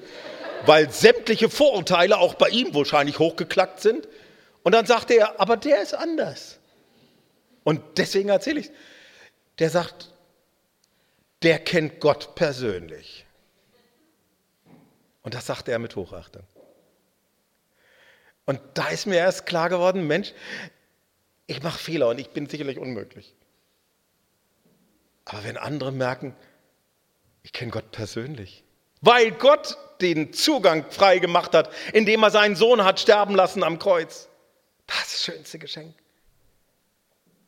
weil 0.65 0.89
sämtliche 0.92 1.50
Vorurteile 1.50 2.18
auch 2.18 2.34
bei 2.34 2.50
ihm 2.50 2.74
wahrscheinlich 2.74 3.20
hochgeklackt 3.20 3.80
sind. 3.80 4.08
Und 4.63 4.74
dann 4.74 4.86
sagte 4.86 5.13
er, 5.13 5.39
aber 5.39 5.58
der 5.58 5.82
ist 5.82 5.94
anders. 5.94 6.60
Und 7.63 7.82
deswegen 7.98 8.30
erzähle 8.30 8.60
ich 8.62 8.68
es. 8.68 8.72
Der 9.60 9.70
sagt, 9.70 10.12
der 11.44 11.60
kennt 11.60 12.00
Gott 12.00 12.36
persönlich. 12.36 13.26
Und 15.22 15.34
das 15.34 15.46
sagte 15.46 15.72
er 15.72 15.80
mit 15.80 15.96
Hochachtung. 15.96 16.44
Und 18.46 18.60
da 18.74 18.88
ist 18.88 19.06
mir 19.06 19.18
erst 19.18 19.46
klar 19.46 19.70
geworden, 19.70 20.08
Mensch, 20.08 20.34
ich 21.46 21.62
mache 21.62 21.78
Fehler 21.78 22.10
und 22.10 22.20
ich 22.20 22.30
bin 22.32 22.48
sicherlich 22.48 22.80
unmöglich. 22.80 23.36
Aber 25.26 25.44
wenn 25.44 25.58
andere 25.58 25.92
merken, 25.92 26.36
ich 27.43 27.54
kenne 27.54 27.71
Gott 27.71 27.91
persönlich. 27.91 28.63
Weil 29.02 29.32
Gott 29.32 29.78
den 30.02 30.34
Zugang 30.34 30.86
frei 30.92 31.19
gemacht 31.19 31.54
hat, 31.54 31.69
indem 31.94 32.23
er 32.23 32.31
seinen 32.31 32.56
Sohn 32.56 32.83
hat 32.83 33.00
sterben 33.00 33.35
lassen 33.35 33.63
am 33.63 33.79
Kreuz. 33.79 34.29
Das 34.87 35.23
schönste 35.23 35.60
Geschenk. 35.60 35.96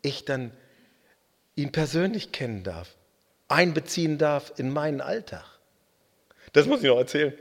Ich 0.01 0.25
dann 0.25 0.51
ihn 1.55 1.71
persönlich 1.71 2.31
kennen 2.31 2.63
darf, 2.63 2.89
einbeziehen 3.47 4.17
darf 4.17 4.53
in 4.57 4.71
meinen 4.71 5.01
Alltag. 5.01 5.45
Das 6.53 6.65
muss 6.65 6.81
ich 6.81 6.87
noch 6.87 6.97
erzählen. 6.97 7.33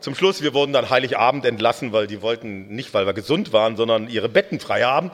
Zum 0.00 0.14
Schluss, 0.14 0.42
wir 0.42 0.54
wurden 0.54 0.72
dann 0.72 0.88
Heiligabend 0.88 1.44
entlassen, 1.44 1.92
weil 1.92 2.06
die 2.06 2.22
wollten 2.22 2.68
nicht, 2.74 2.94
weil 2.94 3.06
wir 3.06 3.12
gesund 3.12 3.52
waren, 3.52 3.76
sondern 3.76 4.08
ihre 4.08 4.28
Betten 4.28 4.60
frei 4.60 4.82
haben. 4.82 5.10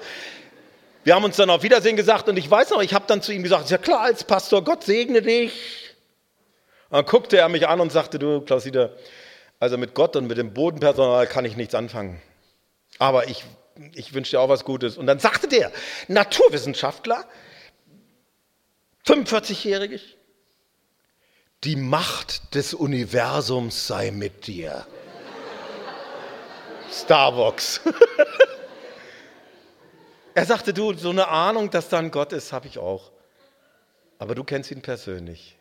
Wir 1.02 1.16
haben 1.16 1.24
uns 1.24 1.36
dann 1.36 1.50
auf 1.50 1.64
Wiedersehen 1.64 1.96
gesagt 1.96 2.28
und 2.28 2.36
ich 2.36 2.48
weiß 2.48 2.70
noch, 2.70 2.82
ich 2.82 2.94
habe 2.94 3.06
dann 3.08 3.20
zu 3.22 3.32
ihm 3.32 3.42
gesagt, 3.42 3.68
ja 3.70 3.78
klar, 3.78 4.02
als 4.02 4.22
Pastor, 4.22 4.62
Gott 4.62 4.84
segne 4.84 5.22
dich. 5.22 5.81
Dann 6.92 7.06
guckte 7.06 7.38
er 7.38 7.48
mich 7.48 7.66
an 7.66 7.80
und 7.80 7.90
sagte, 7.90 8.18
du 8.18 8.42
Klaus-Dieter, 8.42 8.94
also 9.58 9.78
mit 9.78 9.94
Gott 9.94 10.14
und 10.14 10.26
mit 10.26 10.36
dem 10.36 10.52
Bodenpersonal 10.52 11.26
kann 11.26 11.46
ich 11.46 11.56
nichts 11.56 11.74
anfangen. 11.74 12.20
Aber 12.98 13.28
ich, 13.28 13.44
ich 13.94 14.12
wünsche 14.12 14.32
dir 14.32 14.40
auch 14.40 14.50
was 14.50 14.64
Gutes. 14.64 14.98
Und 14.98 15.06
dann 15.06 15.18
sagte 15.18 15.48
der, 15.48 15.72
Naturwissenschaftler, 16.08 17.24
45-jährig, 19.06 20.18
die 21.64 21.76
Macht 21.76 22.54
des 22.54 22.74
Universums 22.74 23.86
sei 23.86 24.10
mit 24.10 24.46
dir. 24.46 24.86
Starbucks. 26.92 27.80
er 30.34 30.44
sagte, 30.44 30.74
du, 30.74 30.92
so 30.92 31.08
eine 31.08 31.28
Ahnung, 31.28 31.70
dass 31.70 31.88
da 31.88 31.98
ein 31.98 32.10
Gott 32.10 32.34
ist, 32.34 32.52
habe 32.52 32.66
ich 32.66 32.78
auch. 32.78 33.12
Aber 34.18 34.34
du 34.34 34.44
kennst 34.44 34.70
ihn 34.70 34.82
persönlich. 34.82 35.56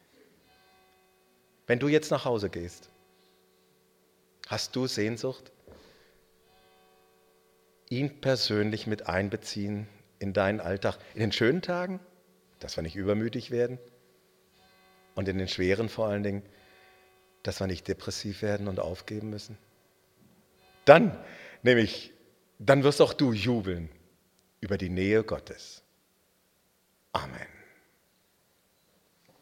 Wenn 1.71 1.79
du 1.79 1.87
jetzt 1.87 2.11
nach 2.11 2.25
Hause 2.25 2.49
gehst, 2.49 2.89
hast 4.47 4.75
du 4.75 4.87
Sehnsucht, 4.87 5.53
ihn 7.87 8.19
persönlich 8.19 8.87
mit 8.87 9.07
einbeziehen 9.07 9.87
in 10.19 10.33
deinen 10.33 10.59
Alltag, 10.59 10.97
in 11.13 11.21
den 11.21 11.31
schönen 11.31 11.61
Tagen, 11.61 12.01
dass 12.59 12.75
wir 12.75 12.83
nicht 12.83 12.97
übermütig 12.97 13.51
werden 13.51 13.79
und 15.15 15.29
in 15.29 15.37
den 15.37 15.47
schweren 15.47 15.87
vor 15.87 16.07
allen 16.09 16.23
Dingen, 16.23 16.43
dass 17.41 17.61
wir 17.61 17.67
nicht 17.67 17.87
depressiv 17.87 18.41
werden 18.41 18.67
und 18.67 18.81
aufgeben 18.81 19.29
müssen. 19.29 19.57
Dann, 20.83 21.17
nämlich, 21.63 22.11
dann 22.59 22.83
wirst 22.83 22.99
auch 22.99 23.13
du 23.13 23.31
jubeln 23.31 23.87
über 24.59 24.77
die 24.77 24.89
Nähe 24.89 25.23
Gottes. 25.23 25.83
Amen. 27.13 27.60